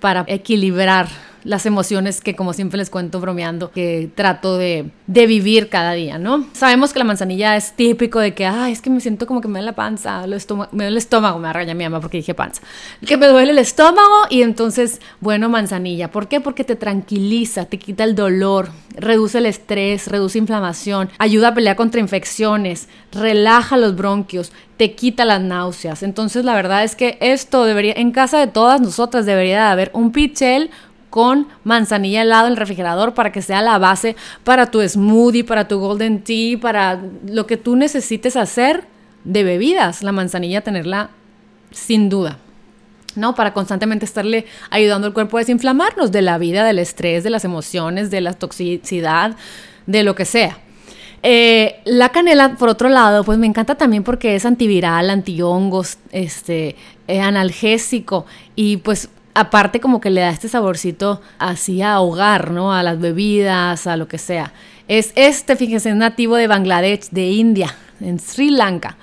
para 0.00 0.24
equilibrar 0.28 1.08
las 1.44 1.66
emociones 1.66 2.20
que 2.20 2.34
como 2.36 2.52
siempre 2.52 2.78
les 2.78 2.90
cuento 2.90 3.20
bromeando, 3.20 3.70
que 3.70 4.10
trato 4.14 4.58
de, 4.58 4.90
de, 5.06 5.26
vivir 5.26 5.68
cada 5.68 5.92
día, 5.92 6.18
¿no? 6.18 6.46
Sabemos 6.52 6.92
que 6.92 6.98
la 6.98 7.04
manzanilla 7.04 7.56
es 7.56 7.72
típico 7.72 8.18
de 8.18 8.34
que, 8.34 8.46
ay, 8.46 8.72
es 8.72 8.80
que 8.80 8.90
me 8.90 9.00
siento 9.00 9.26
como 9.26 9.40
que 9.40 9.48
me 9.48 9.54
duele 9.54 9.66
la 9.66 9.74
panza, 9.74 10.26
me 10.26 10.36
duele 10.36 10.88
el 10.88 10.96
estómago, 10.96 11.38
me 11.38 11.48
arraña 11.48 11.74
mi 11.74 11.84
mamá 11.84 12.00
porque 12.00 12.18
dije 12.18 12.34
panza, 12.34 12.62
que 13.06 13.16
me 13.16 13.26
duele 13.26 13.52
el 13.52 13.58
estómago 13.58 14.26
y 14.28 14.42
entonces, 14.42 15.00
bueno, 15.20 15.48
manzanilla, 15.48 16.10
¿por 16.10 16.28
qué? 16.28 16.40
Porque 16.40 16.64
te 16.64 16.76
tranquiliza, 16.76 17.66
te 17.66 17.78
quita 17.78 18.04
el 18.04 18.14
dolor, 18.14 18.70
reduce 18.94 19.38
el 19.38 19.46
estrés, 19.46 20.08
reduce 20.08 20.38
inflamación, 20.38 21.10
ayuda 21.18 21.48
a 21.48 21.54
pelear 21.54 21.76
contra 21.76 22.00
infecciones, 22.00 22.88
relaja 23.12 23.76
los 23.76 23.96
bronquios, 23.96 24.52
te 24.76 24.94
quita 24.94 25.24
las 25.24 25.42
náuseas. 25.42 26.02
Entonces, 26.02 26.44
la 26.44 26.54
verdad 26.54 26.84
es 26.84 26.96
que 26.96 27.18
esto 27.20 27.64
debería, 27.64 27.92
en 27.96 28.12
casa 28.12 28.38
de 28.38 28.46
todas 28.46 28.80
nosotras 28.80 29.26
debería 29.26 29.64
de 29.64 29.70
haber 29.70 29.90
un 29.92 30.10
pichel 30.10 30.70
con 31.10 31.48
manzanilla 31.64 32.22
helado 32.22 32.46
en 32.46 32.52
el 32.52 32.56
refrigerador 32.56 33.14
para 33.14 33.32
que 33.32 33.42
sea 33.42 33.60
la 33.60 33.78
base 33.78 34.16
para 34.44 34.70
tu 34.70 34.80
smoothie, 34.80 35.44
para 35.44 35.68
tu 35.68 35.78
golden 35.78 36.22
tea, 36.22 36.58
para 36.58 37.00
lo 37.26 37.46
que 37.46 37.56
tú 37.56 37.76
necesites 37.76 38.36
hacer 38.36 38.84
de 39.24 39.44
bebidas. 39.44 40.02
La 40.02 40.12
manzanilla 40.12 40.62
tenerla 40.62 41.10
sin 41.72 42.08
duda. 42.08 42.38
¿no? 43.16 43.34
Para 43.34 43.52
constantemente 43.52 44.04
estarle 44.04 44.46
ayudando 44.70 45.08
al 45.08 45.12
cuerpo 45.12 45.36
a 45.36 45.40
desinflamarnos 45.40 46.12
de 46.12 46.22
la 46.22 46.38
vida, 46.38 46.64
del 46.64 46.78
estrés, 46.78 47.24
de 47.24 47.30
las 47.30 47.44
emociones, 47.44 48.10
de 48.10 48.20
la 48.20 48.34
toxicidad, 48.34 49.36
de 49.86 50.02
lo 50.04 50.14
que 50.14 50.24
sea. 50.24 50.58
Eh, 51.22 51.80
la 51.84 52.10
canela, 52.10 52.56
por 52.56 52.68
otro 52.70 52.88
lado, 52.88 53.24
pues 53.24 53.38
me 53.38 53.46
encanta 53.46 53.74
también 53.74 54.04
porque 54.04 54.36
es 54.36 54.46
antiviral, 54.46 55.10
antihongos, 55.10 55.98
este, 56.12 56.76
eh, 57.08 57.20
analgésico 57.20 58.24
y 58.56 58.78
pues 58.78 59.10
aparte 59.34 59.80
como 59.80 60.00
que 60.00 60.10
le 60.10 60.20
da 60.20 60.30
este 60.30 60.48
saborcito 60.48 61.20
así 61.38 61.82
a 61.82 62.00
hogar, 62.00 62.50
¿no? 62.50 62.72
A 62.72 62.82
las 62.82 63.00
bebidas, 63.00 63.86
a 63.86 63.96
lo 63.96 64.08
que 64.08 64.18
sea. 64.18 64.52
Es 64.88 65.12
este, 65.14 65.56
fíjense, 65.56 65.90
es 65.90 65.96
nativo 65.96 66.36
de 66.36 66.46
Bangladesh, 66.46 67.10
de 67.10 67.30
India, 67.30 67.74
en 68.00 68.18
Sri 68.18 68.50
Lanka 68.50 68.96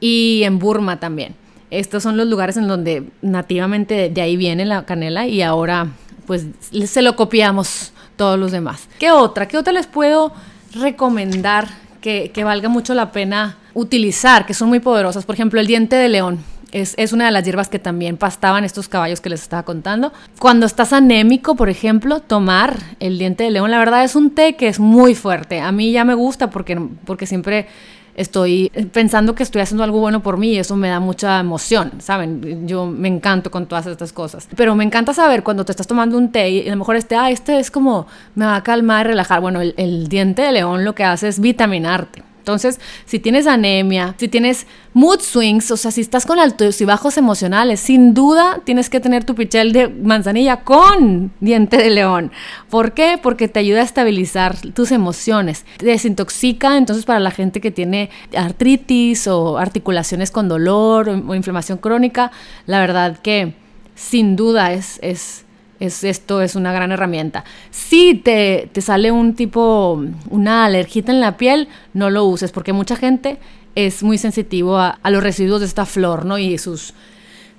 y 0.00 0.42
en 0.44 0.58
Burma 0.58 0.98
también. 0.98 1.34
Estos 1.70 2.02
son 2.02 2.16
los 2.16 2.26
lugares 2.26 2.56
en 2.56 2.68
donde 2.68 3.04
nativamente 3.22 4.08
de 4.08 4.20
ahí 4.20 4.36
viene 4.36 4.64
la 4.64 4.84
canela 4.84 5.26
y 5.26 5.42
ahora 5.42 5.88
pues 6.26 6.46
se 6.86 7.02
lo 7.02 7.16
copiamos 7.16 7.92
todos 8.16 8.38
los 8.38 8.52
demás. 8.52 8.88
¿Qué 8.98 9.10
otra? 9.10 9.46
¿Qué 9.46 9.56
otra 9.56 9.72
les 9.72 9.86
puedo 9.86 10.32
recomendar 10.74 11.68
que, 12.00 12.30
valga 12.44 12.68
mucho 12.68 12.94
la 12.94 13.10
pena 13.10 13.56
utilizar, 13.74 14.46
que 14.46 14.54
son 14.54 14.68
muy 14.68 14.80
poderosas? 14.80 15.24
Por 15.24 15.34
ejemplo, 15.34 15.60
el 15.60 15.66
diente 15.66 15.96
de 15.96 16.08
león. 16.08 16.38
Es, 16.76 17.14
una 17.14 17.24
de 17.24 17.30
las 17.30 17.42
hierbas 17.42 17.70
que 17.70 17.78
también 17.78 18.18
pastaban 18.18 18.62
estos 18.62 18.86
caballos 18.86 19.22
que 19.22 19.30
les 19.30 19.40
estaba 19.40 19.62
contando. 19.62 20.12
Cuando 20.38 20.66
estás 20.66 20.92
anémico, 20.92 21.56
por 21.56 21.70
ejemplo, 21.70 22.20
tomar 22.20 22.76
el 23.00 23.18
diente 23.18 23.44
de 23.44 23.50
león, 23.50 23.70
la 23.70 23.78
verdad 23.78 24.04
es 24.04 24.14
un 24.14 24.32
té 24.32 24.56
que 24.56 24.68
es 24.68 24.78
muy 24.78 25.14
fuerte. 25.14 25.60
A 25.60 25.72
mí 25.72 25.90
ya 25.92 26.04
me 26.04 26.12
gusta 26.12 26.50
porque, 26.50 26.78
porque 27.06 27.24
siempre 27.24 27.66
estoy 28.14 28.70
pensando 28.92 29.34
que 29.34 29.42
estoy 29.42 29.62
haciendo 29.62 29.84
algo 29.84 30.00
bueno 30.00 30.22
por 30.22 30.36
mí 30.36 30.52
y 30.52 30.58
eso 30.58 30.76
me 30.76 30.88
da 30.88 31.00
mucha 31.00 31.40
emoción, 31.40 31.92
¿saben? 31.98 32.68
Yo 32.68 32.84
me 32.84 33.08
encanto 33.08 33.50
con 33.50 33.64
todas 33.64 33.86
estas 33.86 34.12
cosas. 34.12 34.46
Pero 34.54 34.74
me 34.74 34.84
encanta 34.84 35.14
saber 35.14 35.42
cuando 35.42 35.64
te 35.64 35.72
estás 35.72 35.86
tomando 35.86 36.18
un 36.18 36.30
té 36.30 36.50
y 36.50 36.68
a 36.68 36.72
lo 36.72 36.76
mejor 36.76 36.96
este, 36.96 37.16
ah, 37.16 37.30
este 37.30 37.58
es 37.58 37.70
como, 37.70 38.06
me 38.34 38.44
va 38.44 38.56
a 38.56 38.62
calmar 38.62 39.06
y 39.06 39.08
relajar. 39.08 39.40
Bueno, 39.40 39.62
el, 39.62 39.72
el 39.78 40.08
diente 40.08 40.42
de 40.42 40.52
león 40.52 40.84
lo 40.84 40.94
que 40.94 41.04
hace 41.04 41.28
es 41.28 41.40
vitaminarte. 41.40 42.22
Entonces, 42.46 42.78
si 43.06 43.18
tienes 43.18 43.48
anemia, 43.48 44.14
si 44.18 44.28
tienes 44.28 44.68
mood 44.94 45.18
swings, 45.18 45.68
o 45.72 45.76
sea, 45.76 45.90
si 45.90 46.00
estás 46.00 46.24
con 46.24 46.38
altos 46.38 46.80
y 46.80 46.84
bajos 46.84 47.18
emocionales, 47.18 47.80
sin 47.80 48.14
duda 48.14 48.60
tienes 48.62 48.88
que 48.88 49.00
tener 49.00 49.24
tu 49.24 49.34
pichel 49.34 49.72
de 49.72 49.88
manzanilla 49.88 50.60
con 50.60 51.32
diente 51.40 51.76
de 51.76 51.90
león. 51.90 52.30
¿Por 52.70 52.92
qué? 52.92 53.18
Porque 53.20 53.48
te 53.48 53.58
ayuda 53.58 53.80
a 53.80 53.82
estabilizar 53.82 54.56
tus 54.74 54.92
emociones, 54.92 55.66
te 55.78 55.86
desintoxica, 55.86 56.76
entonces 56.76 57.04
para 57.04 57.18
la 57.18 57.32
gente 57.32 57.60
que 57.60 57.72
tiene 57.72 58.10
artritis 58.36 59.26
o 59.26 59.58
articulaciones 59.58 60.30
con 60.30 60.48
dolor 60.48 61.08
o, 61.08 61.34
inflamación 61.34 61.78
crónica, 61.78 62.30
la 62.66 62.78
verdad 62.78 63.18
que 63.18 63.54
sin 63.96 64.36
duda 64.36 64.72
es, 64.72 65.00
es 65.02 65.45
es, 65.80 66.04
esto 66.04 66.42
es 66.42 66.56
una 66.56 66.72
gran 66.72 66.92
herramienta. 66.92 67.44
Si 67.70 68.14
te, 68.14 68.68
sale 68.80 69.10
un 69.10 69.34
tipo, 69.34 70.02
una 70.30 70.64
alergita 70.64 71.12
en 71.12 71.20
la 71.20 71.36
piel, 71.36 71.68
no 71.92 72.10
lo 72.10 72.24
uses, 72.24 72.52
porque 72.52 72.72
mucha 72.72 72.96
gente 72.96 73.38
es 73.74 74.02
muy 74.02 74.18
sensitivo 74.18 74.78
a, 74.78 74.98
los 75.10 75.22
residuos 75.22 75.60
de 75.60 75.66
esta 75.66 75.86
flor, 75.86 76.24
¿no? 76.24 76.38
Y 76.38 76.58
sus, 76.58 76.94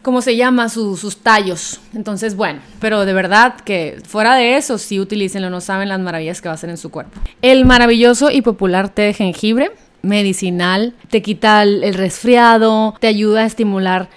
¿cómo 0.02 0.22
se 0.22 0.36
llama? 0.36 0.70
Sus, 0.70 1.18
tallos. 1.18 1.80
Entonces, 1.94 2.36
bueno, 2.36 2.60
pero 2.80 3.06
de 3.06 3.14
verdad 3.14 3.56
que 3.62 4.02
fuera 4.08 4.36
de 4.36 4.58
eso, 4.58 4.78
sí 4.78 5.00
utilícenlo, 5.00 5.50
no 5.50 5.62
saben 5.62 5.90
las 5.90 6.00
maravillas 6.00 6.42
que 6.42 6.50
va 6.50 6.54
a 6.54 6.56
hacer 6.56 6.70
en 6.70 6.78
su 6.78 6.90
cuerpo. 6.90 7.20
El 7.42 7.66
maravilloso 7.66 8.32
y 8.32 8.42
popular 8.42 8.90
té 8.90 9.04
de 9.04 9.14
jengibre 9.14 9.72
medicinal, 10.04 10.94
te 11.10 11.22
quita 11.22 11.64
el 11.64 11.94
resfriado, 11.94 12.96
te 13.00 13.08
ayuda 13.08 13.42
a 13.42 13.46
estimular 13.46 14.10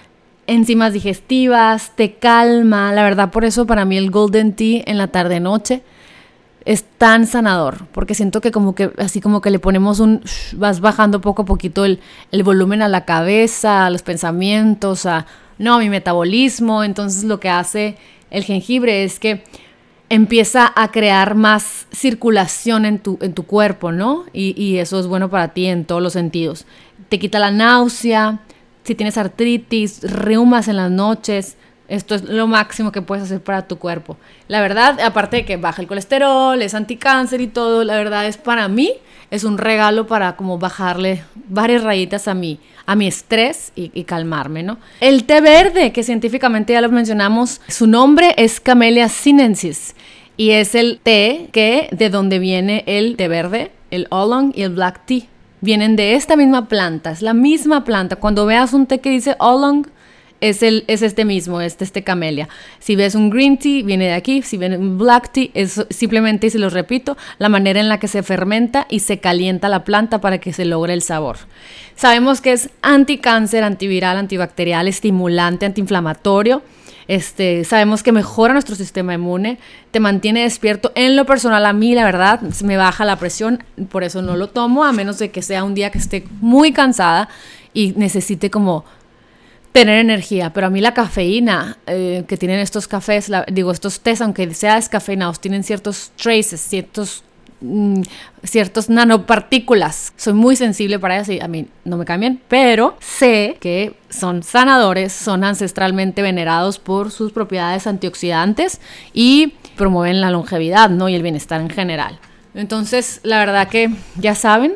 enzimas 0.47 0.93
digestivas, 0.93 1.95
te 1.95 2.15
calma. 2.15 2.91
La 2.93 3.03
verdad, 3.03 3.31
por 3.31 3.45
eso 3.45 3.65
para 3.65 3.85
mí 3.85 3.97
el 3.97 4.11
golden 4.11 4.53
tea 4.53 4.83
en 4.85 4.97
la 4.97 5.07
tarde-noche 5.07 5.83
es 6.65 6.83
tan 6.83 7.25
sanador, 7.25 7.87
porque 7.91 8.13
siento 8.13 8.39
que 8.39 8.51
como 8.51 8.75
que 8.75 8.91
así 8.97 9.19
como 9.19 9.41
que 9.41 9.49
le 9.49 9.59
ponemos 9.59 9.99
un, 9.99 10.21
vas 10.53 10.79
bajando 10.79 11.19
poco 11.19 11.41
a 11.41 11.45
poquito 11.45 11.85
el, 11.85 11.99
el 12.31 12.43
volumen 12.43 12.81
a 12.81 12.87
la 12.87 13.05
cabeza, 13.05 13.87
a 13.87 13.89
los 13.89 14.03
pensamientos, 14.03 15.05
a, 15.05 15.25
no, 15.57 15.75
a 15.75 15.79
mi 15.79 15.89
metabolismo. 15.89 16.83
Entonces 16.83 17.23
lo 17.23 17.39
que 17.39 17.49
hace 17.49 17.97
el 18.29 18.43
jengibre 18.43 19.03
es 19.03 19.19
que 19.19 19.43
empieza 20.09 20.71
a 20.75 20.91
crear 20.91 21.35
más 21.35 21.87
circulación 21.91 22.85
en 22.85 22.99
tu, 22.99 23.17
en 23.21 23.33
tu 23.33 23.43
cuerpo, 23.43 23.91
¿no? 23.91 24.25
Y, 24.33 24.61
y 24.61 24.77
eso 24.77 24.99
es 24.99 25.07
bueno 25.07 25.29
para 25.29 25.49
ti 25.49 25.65
en 25.65 25.85
todos 25.85 26.01
los 26.01 26.13
sentidos. 26.13 26.65
Te 27.09 27.17
quita 27.17 27.39
la 27.39 27.49
náusea, 27.49 28.39
si 28.83 28.95
tienes 28.95 29.17
artritis, 29.17 30.01
reumas 30.03 30.67
en 30.67 30.77
las 30.77 30.91
noches, 30.91 31.57
esto 31.87 32.15
es 32.15 32.23
lo 32.23 32.47
máximo 32.47 32.91
que 32.91 33.01
puedes 33.01 33.25
hacer 33.25 33.43
para 33.43 33.67
tu 33.67 33.77
cuerpo. 33.77 34.17
La 34.47 34.61
verdad, 34.61 34.99
aparte 35.01 35.37
de 35.37 35.45
que 35.45 35.57
baja 35.57 35.81
el 35.81 35.87
colesterol, 35.87 36.61
es 36.61 36.73
anticáncer 36.73 37.41
y 37.41 37.47
todo, 37.47 37.83
la 37.83 37.95
verdad 37.95 38.27
es 38.27 38.37
para 38.37 38.67
mí 38.67 38.93
es 39.31 39.45
un 39.45 39.57
regalo 39.57 40.05
para 40.07 40.35
como 40.35 40.59
bajarle 40.59 41.23
varias 41.47 41.83
rayitas 41.83 42.27
a 42.27 42.33
mi, 42.33 42.59
a 42.85 42.95
mi 42.95 43.07
estrés 43.07 43.71
y, 43.75 44.03
calmarme, 44.03 44.61
¿no? 44.61 44.77
El 44.99 45.23
té 45.23 45.39
verde, 45.39 45.93
que 45.93 46.03
científicamente 46.03 46.73
ya 46.73 46.81
lo 46.81 46.89
mencionamos, 46.89 47.61
su 47.69 47.87
nombre 47.87 48.35
es 48.37 48.59
Camellia 48.59 49.07
sinensis 49.07 49.95
y 50.35 50.51
es 50.51 50.75
el 50.75 50.99
té 51.01 51.47
que 51.53 51.87
de 51.91 52.09
donde 52.09 52.39
viene 52.39 52.83
el 52.87 53.15
té 53.15 53.29
verde, 53.29 53.71
el 53.89 54.07
oolong 54.11 54.51
y 54.53 54.63
el 54.63 54.71
black 54.71 55.05
tea 55.05 55.30
vienen 55.61 55.95
de 55.95 56.15
esta 56.15 56.35
misma 56.35 56.67
planta, 56.67 57.11
es 57.11 57.21
la 57.21 57.33
misma 57.33 57.83
planta. 57.83 58.17
Cuando 58.17 58.45
veas 58.45 58.73
un 58.73 58.87
té 58.87 58.99
que 58.99 59.09
dice 59.09 59.35
oolong, 59.39 59.87
es, 60.41 60.63
el, 60.63 60.83
es 60.87 61.03
este 61.03 61.23
mismo, 61.23 61.61
este, 61.61 61.83
este 61.83 62.03
camelia. 62.03 62.49
Si 62.79 62.95
ves 62.95 63.13
un 63.13 63.29
green 63.29 63.57
tea, 63.57 63.83
viene 63.83 64.05
de 64.05 64.13
aquí. 64.13 64.41
Si 64.41 64.57
ves 64.57 64.77
un 64.77 64.97
black 64.97 65.31
tea, 65.31 65.49
es 65.53 65.85
simplemente, 65.91 66.47
y 66.47 66.49
se 66.49 66.59
los 66.59 66.73
repito, 66.73 67.15
la 67.37 67.47
manera 67.47 67.79
en 67.79 67.87
la 67.87 67.99
que 67.99 68.07
se 68.07 68.23
fermenta 68.23 68.87
y 68.89 68.99
se 68.99 69.19
calienta 69.19 69.69
la 69.69 69.83
planta 69.83 70.19
para 70.19 70.39
que 70.39 70.51
se 70.51 70.65
logre 70.65 70.93
el 70.93 71.03
sabor. 71.03 71.37
Sabemos 71.95 72.41
que 72.41 72.53
es 72.53 72.71
anticáncer, 72.81 73.63
antiviral, 73.63 74.17
antibacterial, 74.17 74.87
estimulante, 74.87 75.67
antiinflamatorio 75.67 76.63
este, 77.07 77.63
sabemos 77.63 78.03
que 78.03 78.11
mejora 78.11 78.53
nuestro 78.53 78.75
sistema 78.75 79.13
inmune, 79.13 79.59
te 79.91 79.99
mantiene 79.99 80.43
despierto. 80.43 80.91
En 80.95 81.15
lo 81.15 81.25
personal, 81.25 81.65
a 81.65 81.73
mí, 81.73 81.95
la 81.95 82.03
verdad, 82.03 82.41
me 82.63 82.77
baja 82.77 83.05
la 83.05 83.17
presión, 83.17 83.63
por 83.89 84.03
eso 84.03 84.21
no 84.21 84.35
lo 84.35 84.49
tomo, 84.49 84.83
a 84.83 84.91
menos 84.91 85.19
de 85.19 85.31
que 85.31 85.41
sea 85.41 85.63
un 85.63 85.73
día 85.73 85.91
que 85.91 85.97
esté 85.97 86.25
muy 86.39 86.71
cansada 86.71 87.29
y 87.73 87.93
necesite 87.95 88.49
como 88.49 88.85
tener 89.71 89.99
energía, 89.99 90.51
pero 90.51 90.67
a 90.67 90.69
mí 90.69 90.81
la 90.81 90.93
cafeína 90.93 91.77
eh, 91.87 92.25
que 92.27 92.35
tienen 92.35 92.59
estos 92.59 92.87
cafés, 92.87 93.31
digo, 93.51 93.71
estos 93.71 94.01
tés, 94.01 94.21
aunque 94.21 94.53
sea 94.53 94.75
descafeinados, 94.75 95.39
tienen 95.39 95.63
ciertos 95.63 96.11
traces, 96.17 96.59
ciertos 96.59 97.23
Mm, 97.61 98.01
ciertos 98.43 98.89
nanopartículas. 98.89 100.13
Soy 100.17 100.33
muy 100.33 100.55
sensible 100.55 100.97
para 100.97 101.19
eso 101.19 101.31
y 101.31 101.39
a 101.39 101.47
mí 101.47 101.67
no 101.85 101.95
me 101.95 102.05
cambian, 102.05 102.41
pero 102.47 102.97
sé 102.99 103.57
que 103.59 103.95
son 104.09 104.41
sanadores, 104.41 105.13
son 105.13 105.43
ancestralmente 105.43 106.23
venerados 106.23 106.79
por 106.79 107.11
sus 107.11 107.31
propiedades 107.31 107.85
antioxidantes 107.85 108.81
y 109.13 109.53
promueven 109.77 110.21
la 110.21 110.31
longevidad, 110.31 110.89
¿no? 110.89 111.07
Y 111.07 111.13
el 111.13 111.21
bienestar 111.21 111.61
en 111.61 111.69
general. 111.69 112.17
Entonces, 112.55 113.21
la 113.23 113.37
verdad 113.37 113.67
que 113.67 113.91
ya 114.15 114.33
saben, 114.33 114.73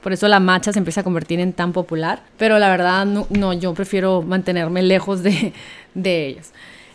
por 0.00 0.12
eso 0.12 0.28
la 0.28 0.38
matcha 0.38 0.72
se 0.72 0.78
empieza 0.78 1.00
a 1.00 1.04
convertir 1.04 1.40
en 1.40 1.52
tan 1.52 1.72
popular, 1.72 2.22
pero 2.38 2.60
la 2.60 2.70
verdad 2.70 3.06
no, 3.06 3.52
yo 3.54 3.74
prefiero 3.74 4.22
mantenerme 4.22 4.82
lejos 4.82 5.24
de, 5.24 5.52
de 5.94 6.26
ellos. 6.28 6.52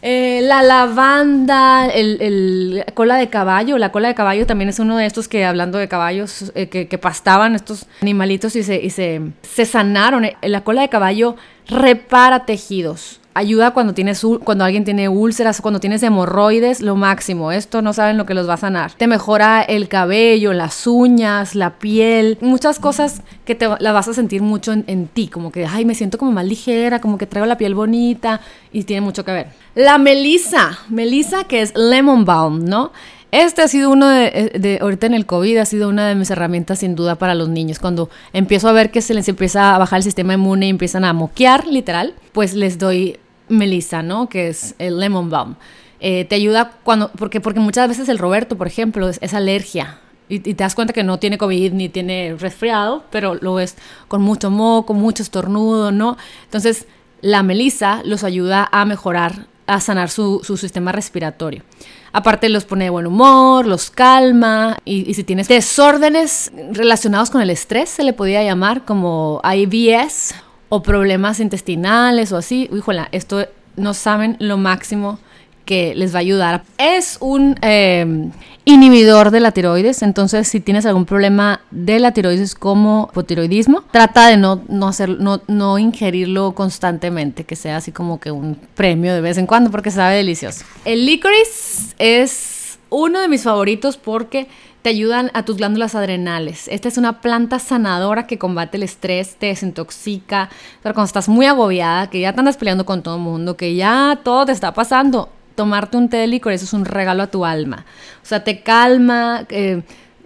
Eh, 0.08 0.42
la 0.44 0.62
lavanda, 0.62 1.88
el, 1.88 2.86
cola 2.94 3.16
de 3.16 3.28
caballo. 3.28 3.80
La 3.80 3.92
cola 3.92 4.08
de 4.08 4.14
caballo 4.14 4.46
también 4.46 4.70
es 4.70 4.78
uno 4.78 4.98
de 4.98 5.08
estos 5.08 5.28
que, 5.28 5.44
hablando 5.44 5.80
de 5.80 5.88
caballos, 5.88 6.52
eh, 6.54 6.70
que, 6.70 6.98
pastaban 7.00 7.56
estos 7.56 7.88
animalitos 8.04 8.56
y 8.56 8.62
se, 8.62 8.80
y 8.80 8.92
se, 8.92 9.20
se 9.42 9.66
sanaron. 9.66 10.26
Eh, 10.26 10.38
la 10.44 10.64
cola 10.64 10.82
de 10.82 10.90
caballo 10.90 11.38
repara 11.68 12.46
tejidos 12.46 13.20
ayuda 13.36 13.72
cuando 13.72 13.94
tienes 13.94 14.26
cuando 14.44 14.64
alguien 14.64 14.86
tiene 14.86 15.10
úlceras, 15.10 15.62
cuando 15.62 15.80
tienes 15.80 16.02
hemorroides, 16.02 16.82
lo 16.82 16.96
máximo. 16.96 17.52
Esto 17.52 17.82
no 17.82 17.94
saben 17.94 18.18
lo 18.18 18.26
que 18.26 18.34
los 18.34 18.50
va 18.50 18.56
a 18.56 18.58
sanar. 18.58 18.94
Te 18.94 19.08
mejora 19.08 19.62
el 19.62 19.88
cabello, 19.90 20.54
las 20.54 20.88
uñas, 20.88 21.54
la 21.54 21.78
piel, 21.78 22.38
muchas 22.42 22.80
cosas 22.80 23.22
que 23.44 23.54
te 23.54 23.68
las 23.68 23.94
vas 23.94 24.08
a 24.08 24.14
sentir 24.14 24.42
mucho 24.42 24.72
en, 24.74 25.08
ti, 25.08 25.28
como 25.28 25.52
que 25.52 25.66
ay, 25.66 25.86
me 25.86 25.94
siento 25.94 26.18
como 26.18 26.32
más 26.32 26.46
ligera, 26.46 27.02
como 27.02 27.18
que 27.18 27.28
traigo 27.28 27.46
la 27.46 27.58
piel 27.58 27.76
bonita 27.76 28.40
y 28.72 28.84
tiene 28.84 29.02
mucho 29.02 29.26
que 29.26 29.32
ver. 29.34 29.48
La 29.76 29.98
melisa, 29.98 30.80
melisa 30.90 31.44
que 31.44 31.62
es 31.62 31.74
lemon 31.76 32.24
balm, 32.24 32.64
¿no? 32.64 32.94
Este 33.32 33.62
ha 33.62 33.68
sido 33.68 33.90
uno 33.90 34.08
de, 34.08 34.54
de, 34.58 34.80
ahorita 34.82 35.08
en 35.08 35.14
el 35.14 35.26
COVID, 35.26 35.58
ha 35.58 35.66
sido 35.66 35.90
una 35.90 36.08
de 36.08 36.16
mis 36.16 36.30
herramientas 36.30 36.80
sin 36.80 36.96
duda 36.96 37.16
para 37.16 37.36
los 37.36 37.50
niños. 37.50 37.80
Cuando 37.80 38.10
empiezo 38.32 38.70
a 38.70 38.72
ver 38.72 38.92
que 38.92 39.02
se 39.02 39.14
les 39.14 39.28
empieza 39.28 39.76
a 39.76 39.78
bajar 39.78 39.98
el 39.98 40.04
sistema 40.04 40.36
inmune 40.36 40.68
y 40.68 40.70
empiezan 40.70 41.04
a 41.04 41.12
moquear, 41.12 41.68
literal, 41.68 42.14
pues 42.32 42.54
les 42.54 42.78
doy 42.78 43.18
melissa, 43.48 44.02
¿no? 44.04 44.30
Que 44.30 44.50
es 44.50 44.76
el 44.80 45.00
lemon 45.00 45.30
balm. 45.30 45.56
Eh, 46.00 46.26
te 46.26 46.36
ayuda 46.36 46.72
cuando, 46.84 47.10
porque, 47.18 47.42
porque 47.42 47.60
muchas 47.60 47.88
veces 47.88 48.10
el 48.10 48.18
Roberto, 48.18 48.58
por 48.58 48.68
ejemplo, 48.68 49.10
es, 49.10 49.34
alergia. 49.34 50.00
Y, 50.28 50.40
te 50.40 50.56
das 50.56 50.76
cuenta 50.76 50.94
que 50.94 51.04
no 51.04 51.20
tiene 51.20 51.38
COVID 51.38 51.74
ni 51.74 51.90
tiene 51.90 52.36
resfriado, 52.38 53.04
pero 53.12 53.36
lo 53.36 53.60
es 53.60 53.76
con 54.08 54.22
mucho 54.22 54.50
moco, 54.50 54.94
mucho 54.94 55.24
estornudo, 55.24 55.92
¿no? 55.92 56.18
Entonces, 56.44 56.88
la 57.22 57.44
melisa 57.44 58.02
los 58.04 58.24
ayuda 58.24 58.68
a 58.72 58.86
mejorar, 58.86 59.48
a 59.68 59.80
sanar 59.80 60.10
su, 60.10 60.42
sistema 60.44 60.92
respiratorio. 60.92 61.64
Aparte 62.12 62.50
los 62.50 62.66
pone 62.66 62.86
de 62.86 62.90
buen 62.90 63.08
humor, 63.08 63.68
los 63.68 63.92
calma 63.92 64.78
y, 64.86 65.14
si 65.14 65.24
tienes 65.24 65.48
desórdenes 65.48 66.52
relacionados 66.72 67.30
con 67.30 67.42
el 67.42 67.50
estrés, 67.50 67.90
se 67.90 68.04
le 68.04 68.14
podía 68.14 68.44
llamar 68.44 68.86
como 68.86 69.42
IBS 69.44 70.34
o 70.76 70.84
problemas 70.84 71.40
intestinales 71.40 72.32
o 72.32 72.38
así, 72.38 72.70
híjola, 72.74 73.08
esto 73.12 73.48
no 73.78 73.94
saben 73.94 74.36
lo 74.40 74.58
máximo 74.58 75.20
que 75.66 75.96
les 75.96 76.14
va 76.14 76.20
a 76.20 76.22
ayudar. 76.22 76.64
Es 76.78 77.18
un 77.22 77.56
em, 77.62 78.32
inhibidor 78.66 79.32
de 79.32 79.40
la 79.40 79.52
tiroides, 79.52 80.04
entonces 80.04 80.48
si 80.48 80.60
tienes 80.60 80.86
algún 80.86 81.06
problema 81.06 81.62
de 81.72 82.00
la 82.00 82.12
tiroides 82.12 82.56
como 82.56 83.08
hipotiroidismo, 83.12 83.84
trata 83.90 84.28
de 84.28 84.38
no, 84.38 84.62
no, 84.68 84.88
hacer, 84.88 85.10
no, 85.10 85.42
no 85.48 85.80
ingerirlo 85.80 86.54
constantemente, 86.54 87.46
que 87.46 87.56
sea 87.56 87.78
así 87.78 87.92
como 87.92 88.20
que 88.20 88.32
un 88.32 88.58
premio 88.76 89.14
de 89.14 89.22
vez 89.22 89.38
en 89.38 89.48
cuando 89.48 89.72
porque 89.72 89.92
sabe 89.92 90.18
delicioso. 90.18 90.66
El 90.84 91.06
licorice 91.06 91.96
es 91.98 92.78
uno 92.90 93.22
de 93.22 93.28
mis 93.28 93.44
favoritos 93.44 93.98
porque 93.98 94.48
te 94.86 94.90
ayudan 94.90 95.32
a 95.34 95.44
tus 95.44 95.58
glándulas 95.58 95.96
adrenales. 95.96 96.68
Esta 96.68 96.90
es 96.90 97.00
una 97.00 97.20
planta 97.20 97.58
sanadora 97.58 98.28
que 98.28 98.38
combate 98.38 98.78
el 98.78 98.84
estrés, 98.84 99.36
te 99.36 99.48
desintoxica. 99.48 100.48
Pero 100.84 100.94
cuando 100.94 101.08
estás 101.08 101.28
muy 101.28 101.48
agobiada, 101.48 102.12
que 102.12 102.20
ya 102.20 102.34
te 102.34 102.40
andas 102.40 102.56
peleando 102.56 102.86
con 102.86 103.02
todo 103.02 103.16
el 103.16 103.22
mundo, 103.24 103.58
que 103.58 103.74
ya 103.74 104.20
todo 104.24 104.46
te 104.46 104.52
está 104.52 104.76
pasando, 104.76 105.30
tomarte 105.56 105.98
un 105.98 106.08
té 106.08 106.18
de 106.18 106.28
licor, 106.28 106.54
eso 106.54 106.66
es 106.66 106.74
un 106.74 106.86
regalo 106.86 107.24
a 107.24 107.32
tu 107.32 107.46
alma. 107.46 107.84
O 108.22 108.26
sea, 108.28 108.44
te 108.44 108.62
calma, 108.62 109.48
eh, 109.50 109.82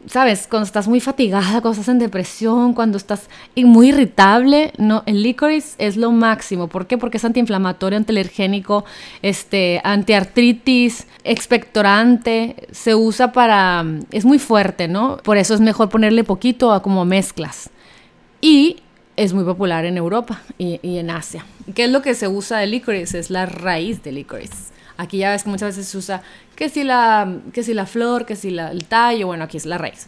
¿sabes? 0.05 0.47
Cuando 0.47 0.65
estás 0.65 0.87
muy 0.87 0.99
fatigada, 0.99 1.61
cuando 1.61 1.71
estás 1.71 1.89
en 1.89 1.99
depresión, 1.99 2.73
cuando 2.73 2.97
estás 2.97 3.29
muy 3.55 3.89
irritable, 3.89 4.73
no, 4.77 5.03
el 5.05 5.23
licorice 5.23 5.75
es 5.77 5.97
lo 5.97 6.11
máximo. 6.11 6.67
¿Por 6.67 6.87
qué? 6.87 6.97
Porque 6.97 7.17
es 7.17 7.25
antiinflamatorio, 7.25 7.97
antialergénico, 7.97 8.85
este, 9.21 9.81
antiartritis, 9.83 11.07
expectorante, 11.23 12.67
se 12.71 12.95
usa 12.95 13.31
para, 13.31 13.85
es 14.11 14.25
muy 14.25 14.39
fuerte, 14.39 14.87
¿no? 14.87 15.17
Por 15.17 15.37
eso 15.37 15.53
es 15.53 15.61
mejor 15.61 15.89
ponerle 15.89 16.23
poquito 16.23 16.71
a 16.71 16.81
como 16.81 17.05
mezclas. 17.05 17.69
Y 18.41 18.77
es 19.15 19.33
muy 19.33 19.43
popular 19.43 19.85
en 19.85 19.97
Europa 19.97 20.41
y, 20.57 20.79
y 20.81 20.97
en 20.97 21.09
Asia. 21.09 21.45
¿Qué 21.75 21.85
es 21.85 21.91
lo 21.91 22.01
que 22.01 22.15
se 22.15 22.27
usa 22.27 22.59
de 22.59 22.67
licorice? 22.67 23.19
Es 23.19 23.29
la 23.29 23.45
raíz 23.45 24.01
de 24.01 24.11
licorice. 24.13 24.69
Aquí 24.99 25.19
ya 25.19 25.31
ves 25.31 25.45
que 25.45 25.49
muchas 25.49 25.77
veces 25.77 25.87
se 25.87 25.97
usa 25.97 26.21
que 26.57 26.67
si 26.67 26.83
la, 26.83 27.37
que 27.53 27.63
si 27.63 27.73
la 27.73 27.85
flor, 27.85 28.25
que 28.25 28.35
si 28.35 28.49
la, 28.49 28.69
el 28.69 28.83
tallo, 28.83 29.27
bueno, 29.27 29.45
aquí 29.45 29.55
es 29.55 29.65
la 29.65 29.77
raíz. 29.77 30.07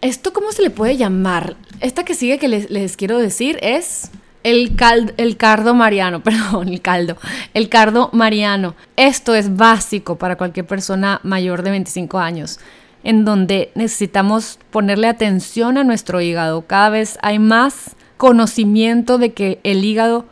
¿Esto 0.00 0.32
cómo 0.32 0.50
se 0.50 0.62
le 0.62 0.70
puede 0.70 0.96
llamar? 0.96 1.54
Esta 1.78 2.04
que 2.04 2.14
sigue 2.14 2.40
que 2.40 2.48
les, 2.48 2.96
quiero 2.96 3.18
decir 3.18 3.56
es 3.62 4.10
el, 4.42 4.76
el 5.16 5.36
cardo 5.36 5.74
mariano, 5.74 6.22
perdón, 6.24 6.70
el 6.70 6.80
caldo, 6.80 7.18
el 7.54 7.68
cardo 7.68 8.10
mariano. 8.12 8.74
Esto 8.96 9.36
es 9.36 9.56
básico 9.56 10.18
para 10.18 10.34
cualquier 10.34 10.66
persona 10.66 11.20
mayor 11.22 11.62
de 11.62 11.70
25 11.70 12.18
años, 12.18 12.58
en 13.04 13.24
donde 13.24 13.70
necesitamos 13.76 14.58
ponerle 14.72 15.06
atención 15.06 15.78
a 15.78 15.84
nuestro 15.84 16.20
hígado. 16.20 16.66
Cada 16.66 16.90
vez 16.90 17.16
hay 17.22 17.38
más 17.38 17.94
conocimiento 18.16 19.18
de 19.18 19.34
que 19.34 19.60
el 19.62 19.84
hígado 19.84 20.26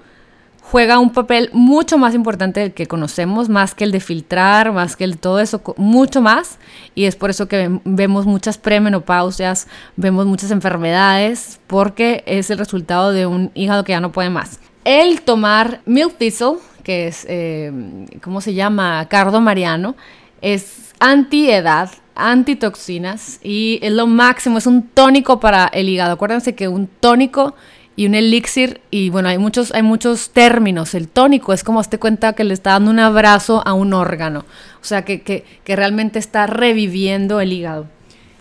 juega 0.71 1.01
un 1.01 1.11
papel 1.11 1.51
mucho 1.53 1.99
más 1.99 2.15
importante 2.15 2.61
del 2.61 2.73
que 2.73 2.87
conocemos, 2.87 3.49
más 3.49 3.75
que 3.75 3.83
el 3.83 3.91
de 3.91 3.99
filtrar, 3.99 4.73
más 4.73 4.95
que 4.95 5.03
el 5.03 5.19
todo 5.19 5.41
eso, 5.41 5.61
mucho 5.77 6.21
más. 6.21 6.59
Y 6.95 7.07
es 7.07 7.17
por 7.17 7.31
eso 7.31 7.49
que 7.49 7.81
vemos 7.85 8.25
muchas 8.25 8.57
premenopausias, 8.57 9.67
vemos 9.97 10.27
muchas 10.27 10.53
enfermedades, 10.53 11.59
porque 11.67 12.23
es 12.27 12.51
el 12.51 12.59
resultado 12.59 13.13
de 13.13 13.27
un 13.27 13.51
hígado 13.55 13.83
que 13.83 13.93
ya 13.93 14.01
no 14.01 14.13
puede 14.13 14.31
más. 14.31 14.61
El 14.85 15.23
tomar 15.23 15.81
milk 15.87 16.17
thistle, 16.17 16.59
que 16.85 17.09
es, 17.09 17.27
eh, 17.29 18.07
¿cómo 18.23 18.41
se 18.41 18.55
llama? 18.55 19.07
Cardo 19.09 19.41
mariano, 19.41 19.97
es 20.41 20.95
antiedad, 21.01 21.91
antitoxinas 22.15 23.41
y 23.43 23.81
es 23.83 23.93
lo 23.93 24.07
máximo, 24.07 24.59
es 24.59 24.67
un 24.67 24.87
tónico 24.89 25.41
para 25.41 25.67
el 25.67 25.89
hígado. 25.89 26.13
Acuérdense 26.13 26.55
que 26.55 26.69
un 26.69 26.87
tónico 26.87 27.55
y 28.01 28.07
un 28.07 28.15
elixir, 28.15 28.81
y 28.91 29.11
bueno, 29.11 29.29
hay 29.29 29.37
muchos, 29.37 29.75
hay 29.75 29.83
muchos 29.83 30.31
términos. 30.31 30.95
El 30.95 31.07
tónico 31.07 31.53
es 31.53 31.63
como 31.63 31.85
te 31.85 31.99
cuenta 31.99 32.33
que 32.33 32.45
le 32.45 32.55
está 32.55 32.71
dando 32.71 32.91
un 32.91 32.99
abrazo 32.99 33.63
a 33.67 33.75
un 33.75 33.93
órgano, 33.93 34.47
o 34.81 34.85
sea, 34.85 35.05
que, 35.05 35.21
que, 35.21 35.77
realmente 35.77 36.19
está 36.19 36.47
reviviendo 36.47 37.43
el 37.43 37.53
hígado. 37.53 37.89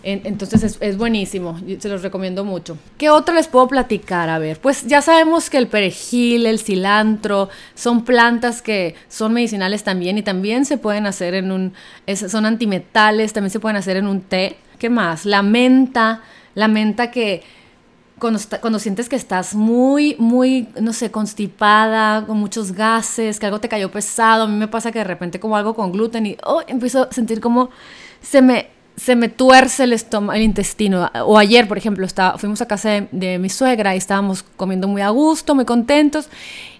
entonces 0.02 0.62
es, 0.62 0.78
es, 0.80 0.96
buenísimo, 0.96 1.60
se 1.78 1.90
los 1.90 2.00
recomiendo 2.00 2.42
mucho. 2.42 2.78
¿Qué 2.96 3.10
otro 3.10 3.34
les 3.34 3.48
puedo 3.48 3.68
platicar? 3.68 4.30
A 4.30 4.38
ver, 4.38 4.58
pues 4.58 4.86
ya 4.86 5.02
sabemos 5.02 5.50
que 5.50 5.58
el 5.58 5.66
perejil, 5.66 6.46
el 6.46 6.58
cilantro, 6.58 7.50
son 7.74 8.06
plantas 8.06 8.62
que 8.62 8.94
son 9.10 9.34
medicinales 9.34 9.84
también 9.84 10.16
y 10.16 10.22
también 10.22 10.64
se 10.64 10.78
pueden 10.78 11.06
hacer 11.06 11.34
en 11.34 11.52
un, 11.52 11.74
son 12.14 12.46
antimetales, 12.46 13.34
también 13.34 13.50
se 13.50 13.60
pueden 13.60 13.76
hacer 13.76 13.98
en 13.98 14.06
un 14.06 14.22
té. 14.22 14.56
¿Qué 14.78 14.88
más? 14.88 15.26
La 15.26 15.42
menta, 15.42 16.22
la 16.54 16.66
menta 16.66 17.10
que 17.10 17.42
cuando, 18.20 18.78
sientes 18.78 19.08
que 19.08 19.16
estás 19.16 19.54
muy, 19.54 20.14
muy, 20.18 20.68
no 20.80 20.92
sé, 20.92 21.10
constipada, 21.10 22.26
con 22.26 22.36
muchos 22.36 22.72
gases, 22.72 23.40
que 23.40 23.46
algo 23.46 23.60
te 23.60 23.68
cayó 23.68 23.90
pesado, 23.90 24.44
a 24.44 24.46
mí 24.46 24.56
me 24.56 24.68
pasa 24.68 24.92
que 24.92 24.98
de 24.98 25.04
repente 25.04 25.40
como 25.40 25.56
algo 25.56 25.74
con 25.74 25.90
gluten 25.90 26.26
y 26.26 26.36
oh, 26.44 26.60
empiezo 26.68 27.08
a 27.08 27.12
sentir 27.12 27.40
como 27.40 27.70
se 28.20 28.42
me, 28.42 28.68
se 28.94 29.16
me 29.16 29.30
tuerce 29.30 29.84
el 29.84 29.94
estómago, 29.94 30.36
el 30.36 30.42
intestino. 30.42 31.10
O 31.24 31.38
ayer, 31.38 31.66
por 31.66 31.78
ejemplo, 31.78 32.04
estaba, 32.04 32.36
fuimos 32.36 32.60
a 32.60 32.66
casa 32.66 33.06
de, 33.10 33.38
mi 33.38 33.48
suegra 33.48 33.94
y 33.94 33.98
estábamos 33.98 34.44
comiendo 34.56 34.86
muy 34.86 35.00
a 35.00 35.08
gusto, 35.08 35.54
muy 35.54 35.64
contentos. 35.64 36.28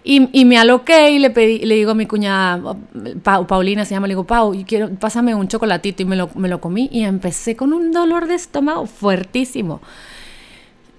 Y, 0.05 0.29
y, 0.39 0.45
me 0.45 0.59
aloqué 0.59 1.11
y 1.11 1.19
le 1.19 1.31
pedí, 1.31 1.61
le 1.61 1.75
digo 1.75 1.93
a 1.93 1.95
mi 1.95 2.07
cuñada, 2.07 2.77
Paulina 3.23 3.87
se 3.87 3.95
llama, 3.95 4.07
le 4.07 4.13
digo, 4.13 4.25
Pau, 4.25 4.55
quiero, 4.67 4.91
pásame 4.91 5.35
un 5.35 5.49
chocolatito 5.49 6.03
y 6.03 6.07
me 6.07 6.17
lo, 6.17 6.31
me 6.35 6.49
lo 6.49 6.61
comí 6.61 6.89
y 6.93 7.05
empecé 7.05 7.57
con 7.57 7.73
un 7.73 7.93
dolor 7.93 8.27
de 8.27 8.35
estómago 8.35 8.87
fuertísimo 8.87 9.81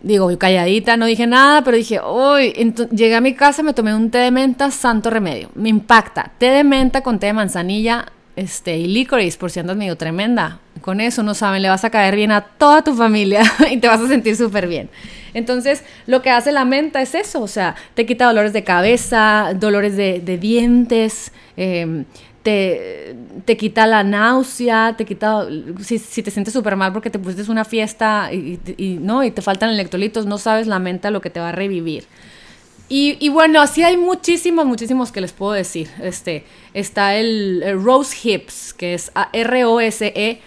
digo, 0.03 0.37
calladita, 0.37 0.97
no 0.97 1.05
dije 1.05 1.27
nada, 1.27 1.63
pero 1.63 1.77
dije, 1.77 1.99
uy, 2.01 2.53
llegué 2.91 3.15
a 3.15 3.21
mi 3.21 3.33
casa, 3.33 3.63
me 3.63 3.73
tomé 3.73 3.95
un 3.95 4.09
té 4.09 4.19
de 4.19 4.31
menta, 4.31 4.71
santo 4.71 5.09
remedio. 5.09 5.49
Me 5.55 5.69
impacta. 5.69 6.31
Té 6.37 6.47
de 6.47 6.63
menta 6.63 7.01
con 7.01 7.19
té 7.19 7.27
de 7.27 7.33
manzanilla 7.33 8.05
este, 8.35 8.77
y 8.77 8.87
licorice, 8.87 9.37
por 9.37 9.51
si 9.51 9.59
andas 9.59 9.77
medio 9.77 9.95
tremenda. 9.95 10.59
Con 10.81 11.01
eso, 11.01 11.21
no 11.21 11.33
saben, 11.33 11.61
le 11.61 11.69
vas 11.69 11.83
a 11.83 11.89
caer 11.89 12.15
bien 12.15 12.31
a 12.31 12.41
toda 12.41 12.83
tu 12.83 12.95
familia 12.95 13.43
y 13.71 13.77
te 13.77 13.87
vas 13.87 14.01
a 14.01 14.07
sentir 14.07 14.35
súper 14.35 14.67
bien. 14.67 14.89
Entonces, 15.33 15.83
lo 16.07 16.21
que 16.21 16.29
hace 16.29 16.51
la 16.51 16.65
menta 16.65 17.01
es 17.01 17.15
eso, 17.15 17.41
o 17.41 17.47
sea, 17.47 17.75
te 17.93 18.05
quita 18.05 18.25
dolores 18.25 18.51
de 18.53 18.63
cabeza, 18.63 19.53
dolores 19.55 19.95
de, 19.95 20.37
dientes, 20.37 21.31
eh, 21.55 22.03
te, 22.43 23.15
te 23.45 23.57
quita 23.57 23.85
la 23.87 24.03
náusea, 24.03 24.95
te 24.97 25.05
quita, 25.05 25.47
si, 25.81 25.99
te 25.99 26.31
sientes 26.31 26.53
súper 26.53 26.75
mal 26.75 26.91
porque 26.93 27.09
te 27.09 27.19
pusiste 27.19 27.51
una 27.51 27.65
fiesta 27.65 28.31
y, 28.33 28.59
¿no? 29.01 29.23
y 29.23 29.31
te 29.31 29.41
faltan 29.41 29.69
electrolitos, 29.69 30.25
no 30.25 30.37
sabes 30.37 30.67
la 30.67 30.79
menta 30.79 31.11
lo 31.11 31.21
que 31.21 31.29
te 31.29 31.39
va 31.39 31.49
a 31.49 31.53
revivir. 31.53 32.05
Y, 32.93 33.29
bueno, 33.29 33.61
así 33.61 33.83
hay 33.83 33.95
muchísimos, 33.95 34.65
muchísimos 34.65 35.13
que 35.13 35.21
les 35.21 35.31
puedo 35.31 35.53
decir. 35.53 35.87
Este, 36.01 36.43
está 36.73 37.15
el, 37.15 37.63
Rose 37.81 38.17
Hips, 38.21 38.73
que 38.73 38.93
es 38.93 39.13
R-O-S-E-H-I-P-S, 39.31 40.43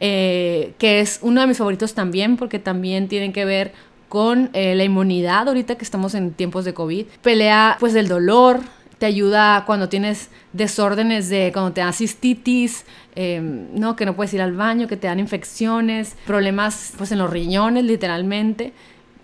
eh, 0.00 0.72
que 0.78 0.98
es 0.98 1.20
uno 1.22 1.42
de 1.42 1.46
mis 1.46 1.58
favoritos 1.58 1.94
también 1.94 2.36
porque 2.36 2.58
también 2.58 3.06
tienen 3.06 3.32
que 3.32 3.44
ver 3.44 3.72
con 4.08 4.50
eh, 4.52 4.74
la 4.74 4.82
inmunidad 4.82 5.46
ahorita 5.46 5.76
que 5.76 5.84
estamos 5.84 6.14
en 6.16 6.32
tiempos 6.32 6.64
de 6.64 6.74
COVID. 6.74 7.06
Pelea 7.22 7.76
pues 7.78 7.94
el 7.94 8.08
dolor, 8.08 8.62
te 8.98 9.06
ayuda 9.06 9.64
cuando 9.66 9.88
tienes 9.88 10.30
desórdenes 10.52 11.28
de, 11.28 11.50
cuando 11.52 11.72
te 11.72 11.80
da 11.80 11.92
cistitis, 11.92 12.84
em, 13.14 13.68
¿no? 13.74 13.94
que 13.94 14.06
no 14.06 14.16
puedes 14.16 14.32
ir 14.32 14.40
al 14.40 14.54
baño, 14.54 14.88
que 14.88 14.96
te 14.96 15.06
dan 15.06 15.20
infecciones, 15.20 16.16
problemas 16.26 16.92
pues 16.96 17.12
en 17.12 17.18
los 17.18 17.30
riñones 17.30 17.84
literalmente. 17.84 18.72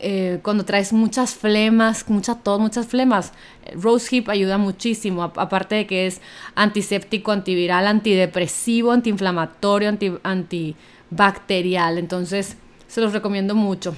Eh, 0.05 0.41
cuando 0.43 0.65
traes 0.65 0.93
muchas 0.93 1.35
flemas, 1.35 2.05
mucha 2.09 2.35
tos, 2.35 2.59
muchas 2.59 2.89
flemas, 2.89 3.33
Rose 3.75 4.17
Hip 4.17 4.29
ayuda 4.29 4.59
muchísimo, 4.59 5.23
aparte 5.23 5.77
de 5.77 5.87
que 5.87 6.09
es 6.09 6.21
antiséptico, 6.57 7.31
antiviral, 7.31 7.87
antidepresivo, 7.87 8.91
antiinflamatorio, 8.91 9.89
anti, 9.89 10.13
antibacterial. 10.25 11.99
Entonces, 11.99 12.57
se 12.89 13.01
los 13.01 13.13
recomiendo 13.13 13.55
mucho. 13.55 13.95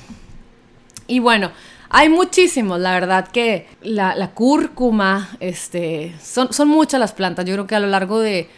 Y 1.06 1.20
bueno, 1.20 1.50
hay 1.96 2.08
muchísimos, 2.08 2.80
la 2.80 2.90
verdad 2.90 3.28
que 3.28 3.68
la, 3.80 4.32
cúrcuma, 4.34 5.28
este, 5.38 6.12
son, 6.20 6.52
son 6.52 6.66
muchas 6.66 6.98
las 6.98 7.12
plantas. 7.12 7.44
Yo 7.44 7.52
creo 7.52 7.68
que 7.68 7.76
a 7.76 7.80
lo 7.80 7.86
largo 7.86 8.18
de, 8.18 8.48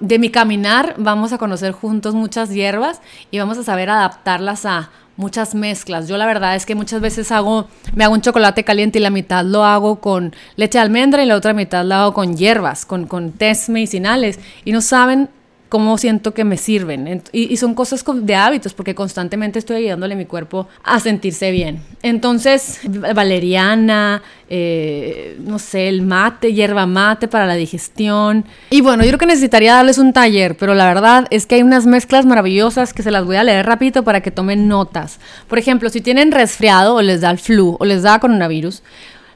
de 0.00 0.18
mi 0.20 0.30
caminar 0.30 0.94
vamos 0.96 1.32
a 1.32 1.38
conocer 1.38 1.72
juntos 1.72 2.14
muchas 2.14 2.50
hierbas 2.50 3.00
y 3.32 3.40
vamos 3.40 3.58
a 3.58 3.64
saber 3.64 3.90
adaptarlas 3.90 4.64
a 4.64 4.90
muchas 5.16 5.56
mezclas. 5.56 6.06
Yo 6.06 6.16
la 6.18 6.26
verdad 6.26 6.54
es 6.54 6.66
que 6.66 6.76
muchas 6.76 7.00
veces 7.00 7.32
hago, 7.32 7.66
me 7.96 8.04
hago 8.04 8.14
un 8.14 8.20
chocolate 8.20 8.62
caliente 8.62 9.00
y 9.00 9.02
la 9.02 9.10
mitad 9.10 9.44
lo 9.44 9.64
hago 9.64 9.96
con 9.96 10.32
leche 10.54 10.78
de 10.78 10.82
almendra 10.82 11.24
y 11.24 11.26
la 11.26 11.34
otra 11.34 11.52
mitad 11.52 11.84
lo 11.84 11.96
hago 11.96 12.14
con 12.14 12.36
hierbas, 12.36 12.86
con, 12.86 13.08
con 13.08 13.34
medicinales. 13.68 14.38
Y 14.64 14.70
no 14.70 14.82
saben 14.82 15.30
cómo 15.68 15.98
siento 15.98 16.32
que 16.34 16.44
me 16.44 16.56
sirven. 16.56 17.22
Y, 17.32 17.56
son 17.56 17.74
cosas 17.74 18.04
de 18.22 18.34
hábitos, 18.34 18.74
porque 18.74 18.94
constantemente 18.94 19.58
estoy 19.58 19.76
ayudándole 19.76 20.14
a 20.14 20.16
mi 20.16 20.26
cuerpo 20.26 20.68
a 20.84 21.00
sentirse 21.00 21.50
bien. 21.50 21.82
Entonces, 22.02 22.80
valeriana, 23.14 24.22
eh, 24.48 25.36
no 25.40 25.58
sé, 25.58 25.88
el 25.88 26.02
mate, 26.02 26.52
hierba 26.52 26.86
mate 26.86 27.28
para 27.28 27.46
la 27.46 27.54
digestión. 27.54 28.44
Y 28.70 28.80
bueno, 28.80 29.02
yo 29.02 29.10
creo 29.10 29.18
que 29.18 29.26
necesitaría 29.26 29.74
darles 29.74 29.98
un 29.98 30.12
taller, 30.12 30.56
pero 30.56 30.74
la 30.74 30.86
verdad 30.86 31.26
es 31.30 31.46
que 31.46 31.56
hay 31.56 31.62
unas 31.62 31.86
mezclas 31.86 32.26
maravillosas 32.26 32.92
que 32.92 33.02
se 33.02 33.10
las 33.10 33.24
voy 33.24 33.36
a 33.36 33.44
leer 33.44 33.66
rapidito 33.66 34.04
para 34.04 34.20
que 34.20 34.30
tomen 34.30 34.68
notas. 34.68 35.18
Por 35.48 35.58
ejemplo, 35.58 35.88
si 35.90 36.00
tienen 36.00 36.32
resfriado 36.32 36.94
o 36.94 37.02
les 37.02 37.20
da 37.20 37.30
el 37.30 37.38
flu 37.38 37.76
o 37.80 37.84
les 37.84 38.02
da 38.02 38.20
coronavirus, 38.20 38.82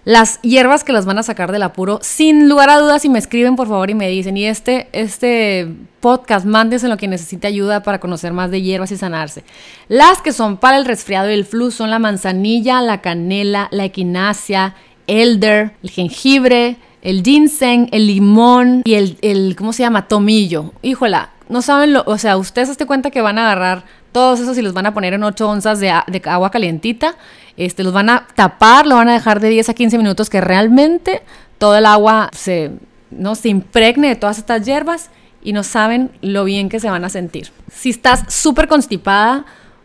las 0.05 0.41
hierbas 0.43 0.85
que 0.85 0.93
las 0.93 1.05
van 1.05 1.19
a 1.19 1.23
sacar 1.23 1.53
del 1.53 1.63
apuro, 1.63 1.99
sin 2.03 2.49
lugar 2.49 2.71
a 2.71 2.79
dudas, 2.79 3.05
y 3.05 3.09
me 3.09 3.19
escriben 3.19 3.57
por 3.57 3.69
favor 3.69 3.91
y 3.91 3.95
me 3.95 4.09
dicen, 4.09 4.37
y 4.37 4.47
este, 4.47 4.89
este 4.93 5.69
podcast, 6.01 6.47
lo 6.47 6.97
que 6.97 7.09
necesite 7.09 7.47
ayuda 7.47 7.83
para 7.83 8.01
conocer 8.01 8.33
más 8.33 8.51
de 8.51 8.63
hierbas 8.63 8.93
y 8.93 8.97
sanarse. 8.97 9.45
Las 9.89 10.23
que 10.23 10.33
son 10.33 10.57
para 10.57 10.79
el 10.79 10.85
resfriado 10.85 11.31
y 11.31 11.35
el 11.35 11.45
flu 11.45 11.71
son 11.71 11.91
la 11.91 11.99
manzanilla, 11.99 12.81
la 12.81 13.01
canela, 13.01 13.69
la 13.71 13.85
equinacia, 13.85 14.75
elder, 15.07 15.73
el 15.83 15.91
jengibre, 15.91 16.77
el 17.03 17.23
ginseng, 17.23 17.89
el 17.93 18.07
limón 18.07 18.83
y 18.85 18.95
el, 18.95 19.19
el 19.23 19.57
¿cómo 19.57 19.73
se 19.73 19.83
llama? 19.83 20.09
Tomillo. 20.09 20.73
Híjola, 20.83 21.31
no 21.49 21.63
saben 21.63 21.93
lo, 21.93 22.05
o 22.07 22.17
sea, 22.17 22.37
ustedes 22.37 22.77
se 22.77 22.87
cuenta 22.87 23.11
que 23.11 23.21
van 23.21 23.39
a 23.39 23.51
agarrar 23.51 23.85
todos 24.13 24.41
esos 24.41 24.57
y 24.59 24.63
los 24.63 24.73
van 24.73 24.87
a 24.87 24.95
poner 24.95 25.15
en 25.15 25.23
8 25.23 25.49
onzas 25.49 25.81
de, 25.81 25.91
agua 25.91 26.51
calientita 26.51 27.17
este, 27.57 27.85
los 27.85 27.93
van 27.93 28.09
a 28.09 28.27
tapar, 28.35 28.87
lo 28.87 28.97
van 28.97 29.09
a 29.09 29.13
dejar 29.13 29.41
de 29.41 29.51
10 29.51 29.69
a 29.69 29.75
15 29.75 29.99
minutos 29.99 30.31
que 30.31 30.41
realmente 30.41 31.23
todo 31.59 31.77
el 31.77 31.85
agua 31.85 32.31
se, 32.33 32.73
¿no? 33.11 33.35
se 33.35 33.49
impregne 33.51 34.09
de 34.09 34.17
todas 34.17 34.39
estas 34.39 34.65
hierbas 34.65 35.11
y 35.43 35.53
no 35.53 35.63
saben 35.63 36.11
lo 36.23 36.45
bien 36.45 36.69
que 36.69 36.81
se 36.81 36.89
van 36.89 37.05
a 37.05 37.09
sentir. 37.09 37.51
Si 37.71 37.91
estás 37.91 38.33
súper 38.33 38.67
constipada, 38.69 39.45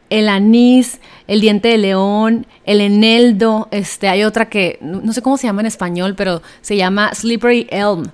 el 0.10 0.30
anís, 0.30 1.00
el 1.28 1.42
diente 1.42 1.70
de 1.70 1.78
león, 1.78 2.48
el 2.66 2.82
eneldo, 2.82 3.68
este, 3.72 4.08
hay 4.08 4.24
otra 4.24 4.48
que 4.48 4.78
no 4.82 5.12
sé 5.14 5.22
cómo 5.22 5.38
se 5.38 5.48
llama 5.48 5.62
en 5.62 5.68
español, 5.68 6.16
pero 6.16 6.42
se 6.62 6.78
llama 6.78 7.14
Slippery 7.14 7.68
Elm. 7.72 8.06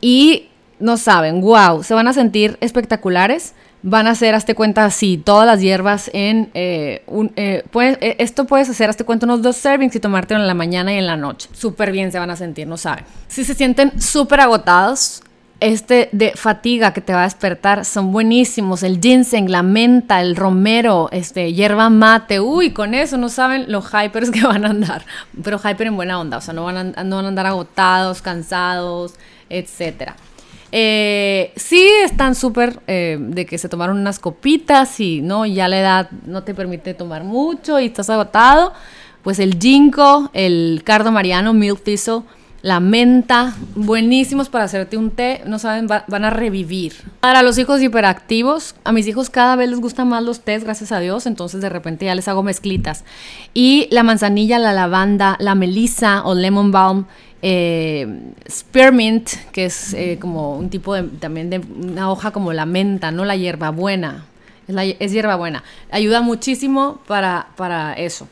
Y 0.00 0.48
no 0.78 0.96
saben, 0.96 1.40
wow, 1.40 1.82
se 1.82 1.94
van 1.94 2.08
a 2.08 2.12
sentir 2.12 2.58
espectaculares 2.60 3.54
van 3.82 4.06
a 4.06 4.10
hacer, 4.10 4.34
hazte 4.34 4.54
cuenta, 4.54 4.84
así, 4.84 5.16
todas 5.16 5.46
las 5.46 5.60
hierbas 5.60 6.10
en 6.12 6.50
eh, 6.54 7.02
un... 7.06 7.32
Eh, 7.36 7.64
eh, 7.74 8.16
esto 8.18 8.46
puedes 8.46 8.68
hacer, 8.68 8.90
hazte 8.90 9.04
cuenta, 9.04 9.26
unos 9.26 9.42
dos 9.42 9.56
servings 9.56 9.94
y 9.94 10.00
tomártelo 10.00 10.40
en 10.40 10.46
la 10.46 10.54
mañana 10.54 10.92
y 10.92 10.98
en 10.98 11.06
la 11.06 11.16
noche. 11.16 11.48
Súper 11.52 11.92
bien 11.92 12.10
se 12.10 12.18
van 12.18 12.30
a 12.30 12.36
sentir, 12.36 12.66
no 12.66 12.76
saben. 12.76 13.04
Si 13.28 13.44
se 13.44 13.54
sienten 13.54 14.00
súper 14.00 14.40
agotados, 14.40 15.22
este 15.60 16.10
de 16.12 16.32
fatiga 16.32 16.92
que 16.92 17.00
te 17.00 17.14
va 17.14 17.20
a 17.20 17.24
despertar 17.24 17.84
son 17.84 18.12
buenísimos. 18.12 18.82
El 18.82 19.00
ginseng, 19.00 19.48
la 19.48 19.62
menta, 19.62 20.20
el 20.20 20.36
romero, 20.36 21.08
este, 21.12 21.52
hierba 21.52 21.88
mate. 21.88 22.40
Uy, 22.40 22.72
con 22.72 22.94
eso 22.94 23.16
no 23.16 23.28
saben 23.28 23.66
los 23.68 23.86
hypers 23.86 24.30
que 24.32 24.42
van 24.42 24.64
a 24.64 24.70
andar. 24.70 25.04
Pero 25.42 25.58
hyper 25.58 25.86
en 25.86 25.96
buena 25.96 26.20
onda, 26.20 26.38
o 26.38 26.40
sea, 26.40 26.54
no 26.54 26.64
van 26.64 26.94
a, 26.96 27.04
no 27.04 27.16
van 27.16 27.24
a 27.24 27.28
andar 27.28 27.46
agotados, 27.46 28.20
cansados, 28.20 29.14
etcétera. 29.48 30.16
Eh, 30.78 31.54
sí 31.56 31.88
están 32.04 32.34
súper 32.34 32.80
eh, 32.86 33.16
de 33.18 33.46
que 33.46 33.56
se 33.56 33.70
tomaron 33.70 33.96
unas 33.96 34.18
copitas 34.18 35.00
y 35.00 35.22
no, 35.22 35.46
ya 35.46 35.68
la 35.68 35.80
edad 35.80 36.10
no 36.26 36.42
te 36.42 36.54
permite 36.54 36.92
tomar 36.92 37.24
mucho 37.24 37.80
y 37.80 37.86
estás 37.86 38.10
agotado. 38.10 38.74
Pues 39.22 39.38
el 39.38 39.58
ginkgo, 39.58 40.28
el 40.34 40.82
cardo 40.84 41.10
mariano, 41.10 41.54
milk 41.54 41.82
thistle, 41.82 42.24
la 42.60 42.80
menta, 42.80 43.54
buenísimos 43.74 44.50
para 44.50 44.64
hacerte 44.64 44.98
un 44.98 45.12
té, 45.12 45.40
no 45.46 45.58
saben, 45.58 45.86
van 45.86 46.24
a 46.24 46.30
revivir. 46.30 46.92
Para 47.20 47.42
los 47.42 47.56
hijos 47.56 47.80
hiperactivos, 47.80 48.74
a 48.84 48.92
mis 48.92 49.06
hijos 49.06 49.30
cada 49.30 49.56
vez 49.56 49.70
les 49.70 49.80
gustan 49.80 50.08
más 50.08 50.22
los 50.24 50.40
tés, 50.40 50.64
gracias 50.64 50.92
a 50.92 51.00
Dios, 51.00 51.24
entonces 51.26 51.62
de 51.62 51.70
repente 51.70 52.04
ya 52.04 52.14
les 52.14 52.28
hago 52.28 52.42
mezclitas. 52.42 53.04
Y 53.54 53.88
la 53.90 54.02
manzanilla, 54.02 54.58
la 54.58 54.74
lavanda, 54.74 55.36
la 55.38 55.54
melisa 55.54 56.22
o 56.24 56.34
lemon 56.34 56.70
balm, 56.70 57.06
eh, 57.48 58.32
spearmint, 58.50 59.30
que 59.52 59.66
es 59.66 59.94
eh, 59.94 60.18
como 60.20 60.56
un 60.56 60.68
tipo 60.68 60.94
de, 60.94 61.04
también 61.04 61.48
de 61.48 61.60
una 61.60 62.10
hoja 62.10 62.32
como 62.32 62.52
la 62.52 62.66
menta, 62.66 63.12
no 63.12 63.24
la 63.24 63.36
hierbabuena, 63.36 64.26
es, 64.66 65.12
hierbabuena. 65.12 65.62
Ayuda 65.92 66.22
muchísimo 66.22 67.00
para, 67.06 67.50
para 67.54 67.92
eso. 67.92 68.26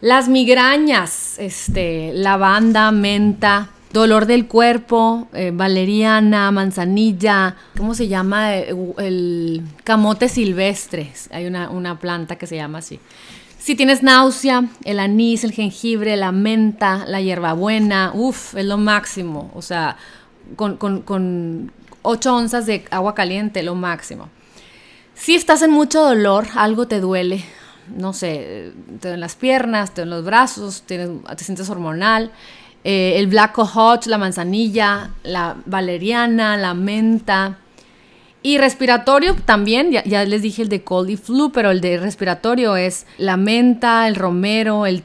Las 0.00 0.30
migrañas, 0.30 1.38
este, 1.38 2.12
lavanda, 2.14 2.92
menta, 2.92 3.68
dolor 3.92 4.24
del 4.24 4.46
cuerpo, 4.46 5.28
eh, 5.34 5.50
valeriana, 5.52 6.50
manzanilla, 6.50 7.56
¿cómo 7.76 7.94
se 7.94 8.08
llama? 8.08 8.54
El, 8.54 9.64
camote 9.84 10.30
silvestre, 10.30 11.12
hay 11.30 11.44
una, 11.44 11.68
una 11.68 11.98
planta 11.98 12.36
que 12.36 12.46
se 12.46 12.56
llama 12.56 12.78
así. 12.78 12.98
Si 13.66 13.74
tienes 13.74 14.04
náusea, 14.04 14.68
el 14.84 15.00
anís, 15.00 15.42
el 15.42 15.50
jengibre, 15.50 16.16
la 16.16 16.30
menta, 16.30 17.04
la 17.04 17.20
hierbabuena, 17.20 18.12
uff, 18.14 18.54
es 18.54 18.64
lo 18.64 18.78
máximo. 18.78 19.50
O 19.56 19.60
sea, 19.60 19.96
con, 20.54 20.76
con, 20.76 21.72
8 22.02 22.36
onzas 22.36 22.66
de 22.66 22.84
agua 22.92 23.16
caliente, 23.16 23.64
lo 23.64 23.74
máximo. 23.74 24.28
Si 25.16 25.34
estás 25.34 25.62
en 25.62 25.72
mucho 25.72 26.00
dolor, 26.00 26.46
algo 26.54 26.86
te 26.86 27.00
duele, 27.00 27.44
no 27.88 28.12
sé, 28.12 28.72
te 29.00 29.08
duelen 29.08 29.18
las 29.18 29.34
piernas, 29.34 29.92
te 29.92 30.02
duelen 30.02 30.18
los 30.18 30.24
brazos, 30.24 30.82
te 30.82 31.18
sientes 31.38 31.68
hormonal, 31.68 32.30
eh, 32.84 33.14
el 33.16 33.26
black 33.26 33.56
hot, 33.56 34.06
la 34.06 34.18
manzanilla, 34.18 35.10
la 35.24 35.56
valeriana, 35.66 36.56
la 36.56 36.72
menta, 36.74 37.58
y 38.46 38.58
respiratorio 38.58 39.34
también, 39.34 39.90
ya, 39.90 40.24
les 40.24 40.40
dije 40.40 40.62
el 40.62 40.68
de 40.68 40.84
cold 40.84 41.10
y 41.10 41.16
flu, 41.16 41.50
pero 41.50 41.72
el 41.72 41.80
de 41.80 41.96
respiratorio 41.96 42.76
es 42.76 43.04
la 43.18 43.36
menta, 43.36 44.06
el 44.06 44.14
romero, 44.14 44.86
el, 44.86 45.02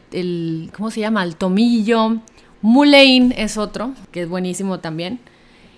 ¿cómo 0.78 0.92
se 0.92 1.00
llama? 1.00 1.24
El 1.24 1.36
tomillo. 1.36 2.18
Mullein 2.62 3.34
es 3.36 3.58
otro, 3.58 3.94
que 4.12 4.22
es 4.22 4.30
buenísimo 4.30 4.80
también. 4.80 5.20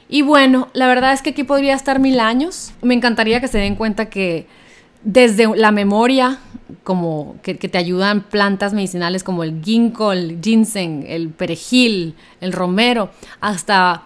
Y 0.10 0.24
bueno, 0.24 0.68
la 0.74 0.88
verdad 0.88 1.14
es 1.14 1.22
que 1.22 1.30
aquí 1.30 1.46
podría 1.46 1.74
estar 1.74 2.02
mil 2.02 2.20
años. 2.20 2.74
Me 2.82 2.96
encantaría 2.96 3.40
que 3.40 3.48
se 3.48 3.60
den 3.60 3.76
cuenta 3.76 4.10
que 4.10 4.46
desde 5.06 5.48
la 5.56 5.72
memoria, 5.72 6.40
como 6.84 7.38
que, 7.44 7.58
que, 7.58 7.70
te 7.70 7.78
ayudan 7.78 8.24
plantas 8.24 8.74
medicinales 8.74 9.24
como 9.24 9.42
el 9.42 9.64
ginkgo, 9.64 10.12
el 10.12 10.42
ginseng, 10.42 11.06
el 11.08 11.30
perejil, 11.30 12.16
el 12.42 12.52
romero, 12.52 13.12
hasta 13.40 14.04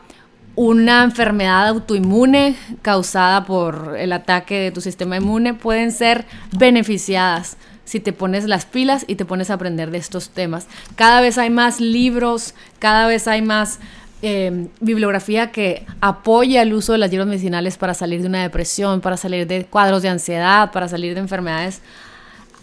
una 0.58 1.04
enfermedad 1.04 1.68
autoinmune 1.68 2.56
causada 2.82 3.46
por 3.46 3.96
el 3.96 4.12
ataque 4.12 4.56
de 4.56 4.72
tu 4.72 4.82
sistema 4.82 5.18
inmune 5.18 5.54
pueden 5.54 5.92
ser 5.92 6.26
beneficiadas 6.52 7.58
si 7.86 8.00
te 8.00 8.12
pones 8.12 8.46
las 8.46 8.66
pilas 8.66 9.06
y 9.08 9.16
te 9.16 9.24
pones 9.24 9.52
a 9.52 9.54
aprender 9.54 9.92
de 9.92 10.00
estos 10.00 10.32
temas. 10.32 10.66
Cada 10.96 11.22
vez 11.22 11.38
hay 11.38 11.52
más 11.52 11.80
libros, 11.80 12.56
cada 12.80 13.06
vez 13.06 13.28
hay 13.28 13.44
más 13.44 13.80
eh, 14.24 14.68
bibliografía 14.80 15.52
que 15.52 15.86
apoya 16.02 16.64
el 16.64 16.74
uso 16.74 16.92
de 16.94 16.98
las 16.98 17.12
hierbas 17.12 17.28
medicinales 17.28 17.78
para 17.78 17.94
salir 17.94 18.22
de 18.22 18.28
una 18.28 18.42
depresión, 18.42 19.00
para 19.00 19.16
salir 19.16 19.46
de 19.46 19.66
cuadros 19.66 20.02
de 20.02 20.10
ansiedad, 20.10 20.72
para 20.72 20.88
salir 20.88 21.14
de 21.14 21.20
enfermedades 21.20 21.82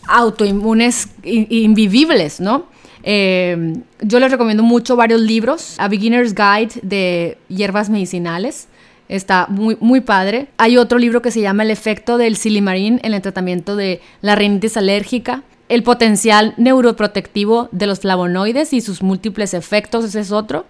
autoinmunes 0.08 1.10
invivibles, 1.22 2.40
¿no? 2.40 2.73
Eh, 3.06 3.74
yo 4.00 4.18
les 4.18 4.30
recomiendo 4.30 4.62
mucho 4.62 4.96
varios 4.96 5.20
libros. 5.20 5.74
A 5.78 5.88
Beginner's 5.88 6.34
Guide 6.34 6.80
de 6.82 7.38
hierbas 7.48 7.90
medicinales. 7.90 8.66
Está 9.08 9.46
muy, 9.48 9.76
muy 9.80 10.00
padre. 10.00 10.48
Hay 10.56 10.78
otro 10.78 10.98
libro 10.98 11.20
que 11.20 11.30
se 11.30 11.42
llama 11.42 11.62
El 11.62 11.70
efecto 11.70 12.16
del 12.16 12.36
silimarín 12.36 13.00
en 13.02 13.12
el 13.12 13.20
tratamiento 13.20 13.76
de 13.76 14.00
la 14.22 14.34
rinitis 14.34 14.78
alérgica. 14.78 15.42
El 15.68 15.82
potencial 15.82 16.54
neuroprotectivo 16.56 17.68
de 17.72 17.86
los 17.86 18.00
flavonoides 18.00 18.72
y 18.72 18.80
sus 18.80 19.02
múltiples 19.02 19.54
efectos, 19.54 20.04
ese 20.04 20.20
es 20.20 20.32
otro. 20.32 20.64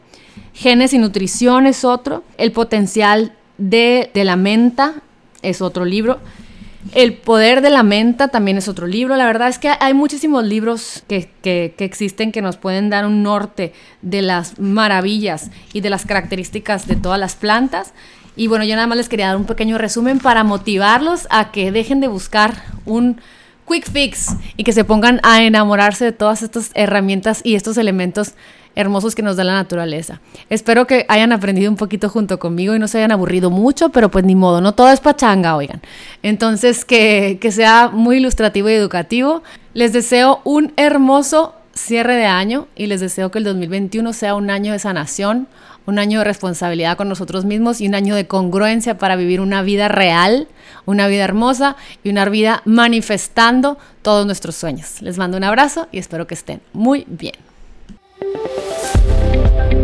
Genes 0.53 0.93
y 0.93 0.99
nutrición 0.99 1.67
es 1.67 1.85
otro. 1.85 2.25
El 2.37 2.51
potencial 2.51 3.33
de, 3.59 4.11
de 4.13 4.25
la 4.25 4.37
menta 4.37 4.95
es 5.43 5.63
otro 5.63 5.85
libro. 5.85 6.19
El 6.93 7.15
poder 7.15 7.61
de 7.61 7.71
la 7.71 7.83
menta 7.83 8.29
también 8.29 8.59
es 8.59 8.69
otro 8.69 8.87
libro. 8.87 9.17
La 9.17 9.27
verdad 9.27 9.49
es 9.49 9.59
que 9.59 9.71
hay 9.81 9.95
muchísimos 9.95 10.45
libros 10.45 11.03
que, 11.09 11.31
que, 11.43 11.75
existen 11.79 12.31
que 12.31 12.43
nos 12.43 12.57
pueden 12.57 12.91
dar 12.91 13.07
un 13.07 13.23
norte 13.23 13.73
de 14.03 14.23
las 14.23 14.59
maravillas 14.59 15.51
y 15.73 15.81
de 15.81 15.91
las 15.91 16.05
características 16.05 16.87
de 16.87 16.97
todas 16.97 17.19
las 17.19 17.37
plantas. 17.37 17.95
Y 18.37 18.49
bueno, 18.49 18.65
yo 18.65 18.75
nada 18.75 18.87
más 18.87 18.99
les 18.99 19.09
quería 19.09 19.29
dar 19.29 19.37
un 19.37 19.47
pequeño 19.47 19.79
resumen 19.79 20.19
para 20.19 20.45
motivarlos 20.45 21.27
a 21.31 21.53
que 21.53 21.73
dejen 21.73 22.01
de 22.01 22.09
buscar 22.09 22.63
un 22.85 23.21
quick 23.67 23.91
fix 23.91 24.37
y 24.57 24.65
que 24.65 24.73
se 24.73 24.85
pongan 24.85 25.21
a 25.23 25.43
enamorarse 25.43 26.05
de 26.05 26.13
todas 26.13 26.43
estas 26.43 26.71
herramientas 26.75 27.41
y 27.45 27.55
estos 27.55 27.79
elementos 27.79 28.35
hermosos 28.75 29.15
que 29.15 29.23
nos 29.23 29.37
da 29.37 29.45
la 29.45 29.55
naturaleza. 29.55 30.21
Espero 30.51 30.87
que 30.87 31.07
hayan 31.09 31.33
aprendido 31.33 31.71
un 31.71 31.77
poquito 31.77 32.09
junto 32.09 32.39
conmigo 32.39 32.75
y 32.75 32.79
no 32.79 32.89
se 32.89 32.99
hayan 32.99 33.13
aburrido 33.13 33.51
mucho, 33.51 33.91
pero 33.91 34.11
pues 34.11 34.25
ni 34.25 34.35
modo, 34.35 34.61
no 34.61 34.73
todo 34.73 34.91
es 34.91 35.01
pachanga, 35.01 35.57
oigan. 35.57 35.81
Entonces, 36.23 36.85
que, 36.85 37.39
que 37.41 37.53
sea 37.53 37.91
muy 37.93 38.19
ilustrativo 38.19 38.69
y 38.69 38.75
educativo. 38.75 39.43
Les 39.75 39.93
deseo 39.93 40.41
un 40.45 40.73
hermoso 40.77 41.55
cierre 41.75 42.15
de 42.15 42.27
año 42.27 42.69
y 42.77 42.87
les 42.87 43.01
deseo 43.01 43.31
que 43.31 43.39
el 43.39 43.45
2021 43.45 44.13
sea 44.13 44.35
un 44.35 44.51
año 44.51 44.73
de 44.73 44.79
sanación, 44.79 45.49
un 45.87 45.99
año 45.99 46.21
de 46.21 46.25
responsabilidad 46.25 46.97
con 46.97 47.09
nosotros 47.09 47.45
mismos 47.45 47.81
y 47.81 47.89
un 47.89 47.95
año 47.95 48.15
de 48.15 48.27
congruencia 48.27 48.97
para 48.97 49.17
vivir 49.17 49.41
una 49.41 49.63
vida 49.63 49.89
real, 49.89 50.49
una 50.87 51.09
vida 51.09 51.25
hermosa 51.25 51.77
y 52.03 52.11
una 52.11 52.25
vida 52.27 52.63
manifestando 52.65 53.79
todos 54.03 54.25
nuestros 54.27 54.55
sueños. 54.55 55.03
Les 55.03 55.19
mando 55.19 55.37
un 55.37 55.45
abrazo 55.45 55.89
y 55.93 55.99
espero 55.99 56.27
que 56.27 56.35
estén 56.35 56.61
muy 56.73 57.05
bien. 57.09 57.35
Música 58.33 59.84